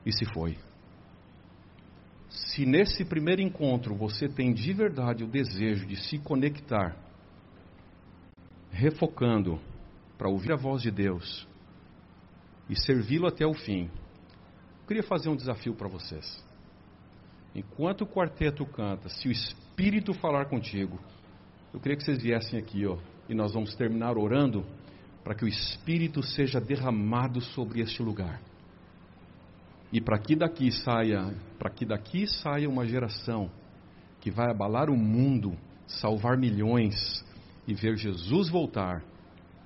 e 0.05 0.11
se 0.11 0.25
foi. 0.33 0.57
Se 2.27 2.65
nesse 2.65 3.05
primeiro 3.05 3.41
encontro 3.41 3.95
você 3.95 4.27
tem 4.27 4.53
de 4.53 4.73
verdade 4.73 5.23
o 5.23 5.27
desejo 5.27 5.87
de 5.87 5.95
se 5.95 6.19
conectar, 6.19 6.97
refocando 8.69 9.61
para 10.17 10.29
ouvir 10.29 10.51
a 10.51 10.57
voz 10.57 10.81
de 10.81 10.91
Deus 10.91 11.47
e 12.69 12.75
servi-lo 12.75 13.27
até 13.27 13.47
o 13.47 13.53
fim, 13.53 13.89
queria 14.89 15.03
fazer 15.03 15.29
um 15.29 15.35
desafio 15.35 15.75
para 15.75 15.87
vocês. 15.87 16.43
Enquanto 17.53 18.01
o 18.01 18.07
quarteto 18.07 18.65
canta, 18.65 19.07
se 19.07 19.27
o 19.27 19.31
Espírito 19.31 20.15
falar 20.15 20.47
contigo, 20.47 20.99
eu 21.71 21.79
queria 21.79 21.95
que 21.95 22.03
vocês 22.03 22.19
viessem 22.19 22.57
aqui, 22.57 22.87
ó, 22.87 22.97
e 23.29 23.35
nós 23.35 23.53
vamos 23.53 23.75
terminar 23.75 24.17
orando 24.17 24.65
para 25.23 25.35
que 25.35 25.45
o 25.45 25.47
Espírito 25.47 26.23
seja 26.23 26.59
derramado 26.59 27.39
sobre 27.39 27.81
este 27.81 28.01
lugar. 28.01 28.41
E 29.93 30.01
para 30.01 30.17
que 30.17 30.35
daqui 30.35 30.71
saia, 30.71 31.35
para 31.59 31.69
que 31.69 31.85
daqui 31.85 32.25
saia 32.25 32.67
uma 32.67 32.87
geração 32.87 33.51
que 34.19 34.31
vai 34.31 34.49
abalar 34.49 34.89
o 34.89 34.97
mundo, 34.97 35.55
salvar 35.85 36.35
milhões 36.35 37.23
e 37.67 37.75
ver 37.75 37.95
Jesus 37.95 38.49
voltar, 38.49 39.03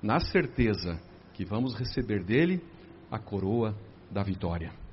na 0.02 0.20
certeza 0.20 1.00
que 1.32 1.46
vamos 1.46 1.74
receber 1.74 2.22
dele 2.22 2.62
a 3.10 3.18
coroa 3.18 3.74
da 4.10 4.22
vitória. 4.22 4.83